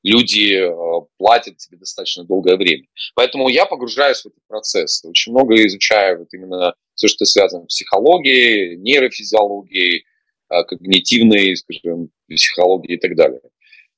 [0.03, 2.85] люди э, платят тебе достаточно долгое время.
[3.15, 5.05] Поэтому я погружаюсь в этот процесс.
[5.05, 10.03] Очень много изучаю вот именно все, что связано с психологией, нейрофизиологией,
[10.49, 13.39] э, когнитивной, скажем, психологией и так далее.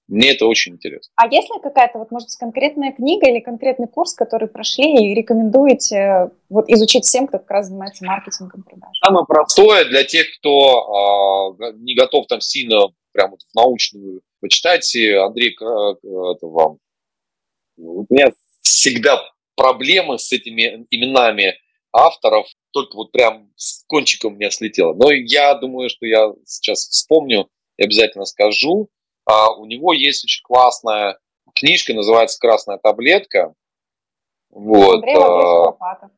[0.08, 1.12] Мне это очень интересно.
[1.16, 5.14] А есть ли какая-то, вот, может быть, конкретная книга или конкретный курс, который прошли и
[5.14, 8.98] рекомендуете вот, изучить всем, кто как раз занимается маркетингом продаж?
[9.06, 14.22] Самое простое для тех, кто э, не готов там сильно прям вот в научную.
[14.40, 16.78] Почитайте, Андрей, это вам.
[17.78, 18.32] У меня
[18.62, 19.20] всегда
[19.56, 21.56] проблемы с этими именами
[21.92, 24.94] авторов, только вот прям с кончиком у меня слетело.
[24.94, 28.90] Но я думаю, что я сейчас вспомню и обязательно скажу.
[29.28, 31.20] А, у него есть очень классная
[31.54, 33.54] книжка, называется «Красная таблетка».
[34.50, 34.96] Вот.
[34.96, 36.10] Андрей а,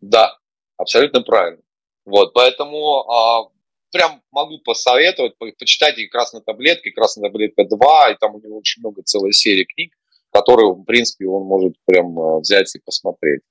[0.00, 0.38] да,
[0.76, 1.60] абсолютно правильно.
[2.04, 3.50] Вот, поэтому а,
[3.90, 8.56] прям могу посоветовать, по, почитайте «Красная таблетка» и «Красная таблетка 2», и там у него
[8.56, 9.92] очень много, целая серия книг,
[10.30, 13.42] которые, в принципе, он может прям а, взять и посмотреть,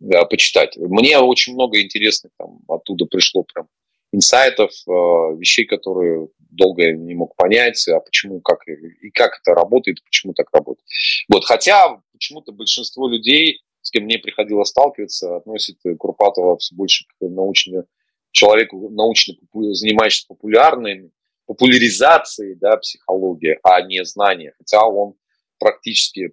[0.00, 0.76] да, почитать.
[0.76, 3.68] Мне очень много интересных там оттуда пришло прям
[4.16, 4.90] инсайтов, э,
[5.38, 10.48] вещей, которые долго не мог понять, а почему, как и как это работает, почему так
[10.52, 10.86] работает.
[11.28, 17.28] Вот, хотя почему-то большинство людей, с кем мне приходилось сталкиваться, относят Курпатова все больше к
[17.28, 17.84] научному
[18.32, 21.10] человеку, научно занимающемуся популярной
[21.46, 24.52] популяризацией да, психологии, а не знания.
[24.58, 25.14] Хотя он
[25.58, 26.32] практически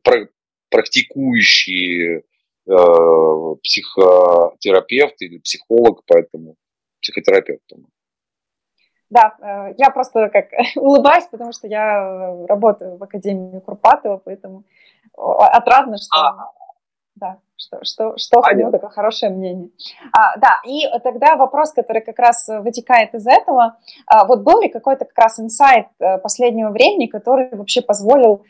[0.69, 2.21] практикующий э,
[3.61, 6.55] психотерапевт или психолог, поэтому
[7.03, 7.87] психотерапевтом.
[9.09, 14.63] Да, э, я просто как улыбаюсь, потому что я э, работаю в Академии Курпатова, поэтому
[15.15, 16.51] отрадно, что, а.
[17.15, 19.69] да, что, что, что у него такое хорошее мнение.
[20.11, 23.77] А, да, и тогда вопрос, который как раз вытекает из этого,
[24.07, 28.43] а, вот был ли какой-то как раз инсайт э, последнего времени, который вообще позволил,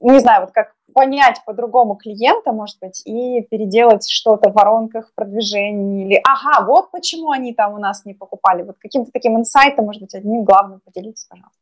[0.00, 5.14] не знаю, вот как понять по-другому клиента, может быть, и переделать что-то в воронках, в
[5.14, 8.62] продвижении, или ага, вот почему они там у нас не покупали.
[8.62, 11.58] Вот каким-то таким инсайтом, может быть, одним главным поделитесь, пожалуйста.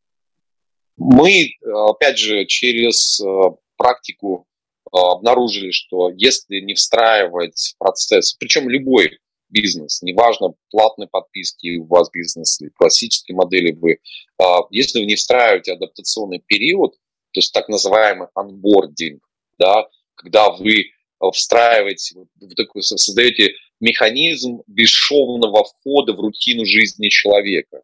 [0.96, 1.52] Мы,
[1.90, 3.26] опять же, через э,
[3.76, 4.46] практику
[4.86, 9.18] э, обнаружили, что если не встраивать процесс, причем любой
[9.48, 15.16] бизнес, неважно, платные подписки у вас бизнес или классические модели вы, э, если вы не
[15.16, 16.94] встраиваете адаптационный период,
[17.32, 19.22] то есть так называемый анбординг,
[19.58, 20.92] да, когда вы
[21.32, 27.82] встраиваете, вы такой, создаете механизм бесшовного входа в рутину жизни человека.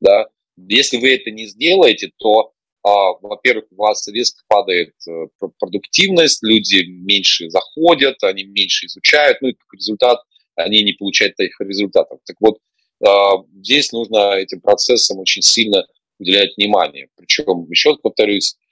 [0.00, 0.28] Да.
[0.56, 2.52] Если вы это не сделаете, то,
[2.82, 5.26] а, во-первых, у вас резко падает э,
[5.58, 10.20] продуктивность, люди меньше заходят, они меньше изучают, ну и как результат
[10.54, 12.20] они не получают таких результатов.
[12.24, 12.58] Так вот,
[13.06, 15.86] а, здесь нужно этим процессам очень сильно
[16.18, 17.08] уделять внимание.
[17.16, 18.65] Причем, еще повторюсь, а,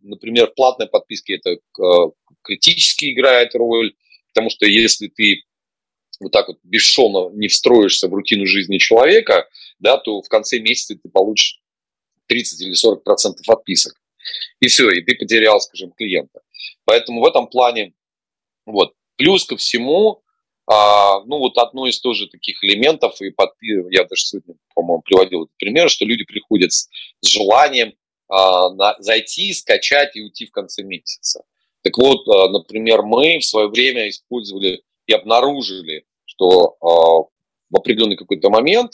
[0.00, 2.10] например, в платной подписке это а,
[2.42, 3.94] критически играет роль,
[4.32, 5.44] потому что если ты
[6.20, 9.48] вот так вот бесшовно не встроишься в рутину жизни человека,
[9.78, 11.60] да, то в конце месяца ты получишь
[12.26, 13.94] 30 или 40 процентов отписок.
[14.60, 16.40] И все, и ты потерял, скажем, клиента.
[16.84, 17.92] Поэтому в этом плане,
[18.64, 20.22] вот, плюс ко всему,
[20.66, 23.66] а, ну вот одно из тоже таких элементов, и подпи...
[23.90, 26.88] я даже сегодня, по-моему, приводил этот пример, что люди приходят с,
[27.20, 27.92] с желанием
[28.70, 31.44] на, зайти, скачать и уйти в конце месяца.
[31.82, 37.28] Так вот, а, например, мы в свое время использовали и обнаружили, что а,
[37.70, 38.92] в определенный какой-то момент,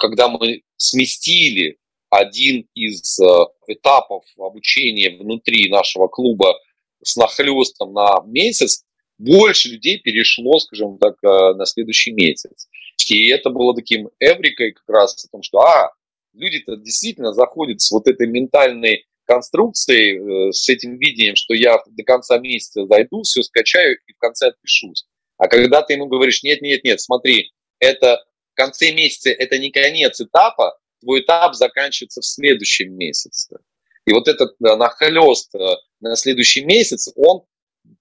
[0.00, 1.76] когда мы сместили
[2.08, 3.20] один из
[3.66, 6.58] этапов обучения внутри нашего клуба
[7.02, 8.84] с нахлестом на месяц,
[9.18, 12.68] больше людей перешло, скажем так, на следующий месяц.
[13.10, 15.92] И это было таким эврикой как раз о том, что, а,
[16.36, 22.02] люди-то действительно заходят с вот этой ментальной конструкцией, э, с этим видением, что я до
[22.04, 25.04] конца месяца зайду, все скачаю и в конце отпишусь.
[25.36, 29.70] А когда ты ему говоришь, нет, нет, нет, смотри, это в конце месяца, это не
[29.70, 33.58] конец этапа, твой этап заканчивается в следующем месяце.
[34.06, 35.58] И вот этот нахлест э,
[36.00, 37.42] на следующий месяц, он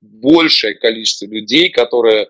[0.02, 2.30] большее количество людей, которые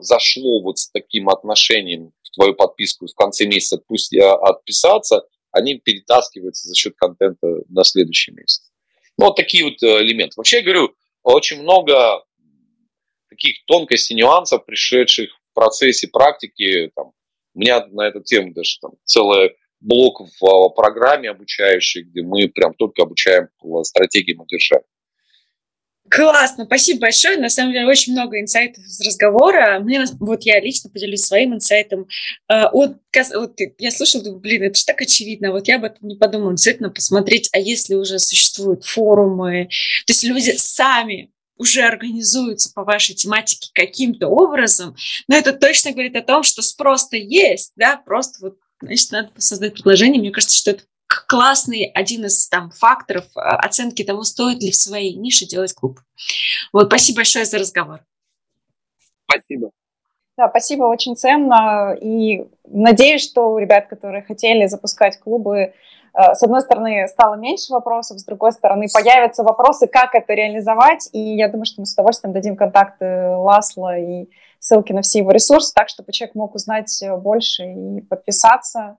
[0.00, 5.78] зашло вот с таким отношением в твою подписку в конце месяца пусть я отписаться, они
[5.78, 8.70] перетаскиваются за счет контента на следующий месяц.
[9.16, 10.34] Ну, вот такие вот э, элементы.
[10.36, 12.24] Вообще, я говорю, очень много
[13.30, 16.90] таких тонкостей, нюансов, пришедших в процессе практики.
[16.96, 17.12] Там,
[17.54, 22.48] у меня на эту тему даже там целый блок в э, программе обучающей, где мы
[22.48, 23.48] прям только обучаем
[23.84, 24.84] стратегиям удержания.
[26.10, 27.38] Классно, спасибо большое.
[27.38, 29.80] На самом деле очень много инсайтов из разговора.
[29.80, 32.06] Мне, вот я лично поделюсь своим инсайтом.
[32.46, 32.96] А, вот,
[33.34, 35.50] вот я слушала, думаю, блин, это же так очевидно.
[35.50, 36.52] Вот я этом не подумала.
[36.52, 39.68] Действительно посмотреть, а если уже существуют форумы,
[40.06, 44.96] то есть люди сами уже организуются по вашей тематике каким-то образом,
[45.28, 49.74] но это точно говорит о том, что спрос-то есть, да, просто вот, значит, надо создать
[49.74, 50.20] предложение.
[50.20, 54.76] Мне кажется, что это классный один из там факторов э, оценки того, стоит ли в
[54.76, 56.00] своей нише делать клуб.
[56.72, 58.00] Вот, спасибо большое за разговор.
[59.28, 59.70] Спасибо.
[60.36, 61.96] Да, спасибо, очень ценно.
[62.00, 65.74] И надеюсь, что у ребят, которые хотели запускать клубы,
[66.12, 71.18] с одной стороны, стало меньше вопросов, с другой стороны, появятся вопросы, как это реализовать, и
[71.18, 74.28] я думаю, что мы с удовольствием дадим контакты Ласла и
[74.60, 78.96] ссылки на все его ресурсы, так, чтобы человек мог узнать больше и подписаться,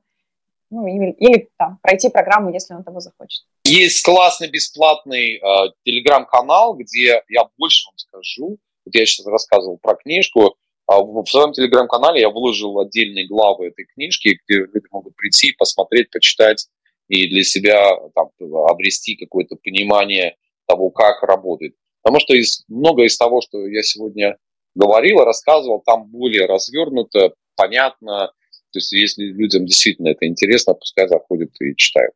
[0.76, 3.45] ну, или, или там, пройти программу, если он того захочет.
[3.65, 8.57] Есть классный бесплатный э, телеграм-канал, где я больше вам скажу.
[8.85, 10.56] Вот я сейчас рассказывал про книжку.
[10.88, 16.11] А в, своем телеграм-канале я выложил отдельные главы этой книжки, где люди могут прийти, посмотреть,
[16.11, 16.68] почитать
[17.07, 18.30] и для себя там,
[18.68, 20.35] обрести какое-то понимание
[20.68, 21.76] того, как работает.
[22.03, 24.38] Потому что из, многое из того, что я сегодня
[24.76, 28.31] говорил, рассказывал, там более развернуто, понятно.
[28.76, 32.11] То есть если людям действительно это интересно, пускай заходят и читают.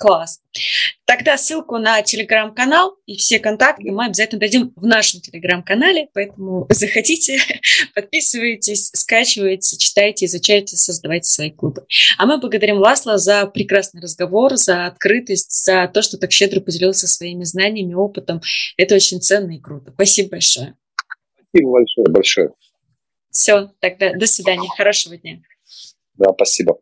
[0.00, 0.40] Класс.
[1.04, 7.38] Тогда ссылку на телеграм-канал и все контакты мы обязательно дадим в нашем телеграм-канале, поэтому заходите,
[7.94, 11.86] подписывайтесь, скачивайте, читайте, изучайте, создавайте свои клубы.
[12.18, 17.06] А мы благодарим Ласла за прекрасный разговор, за открытость, за то, что так щедро поделился
[17.06, 18.40] своими знаниями, опытом.
[18.76, 19.92] Это очень ценно и круто.
[19.92, 20.74] Спасибо большое.
[21.52, 22.50] Спасибо большое, большое.
[23.30, 25.40] Все, тогда до свидания, хорошего дня.
[26.20, 26.78] Да, спасибо.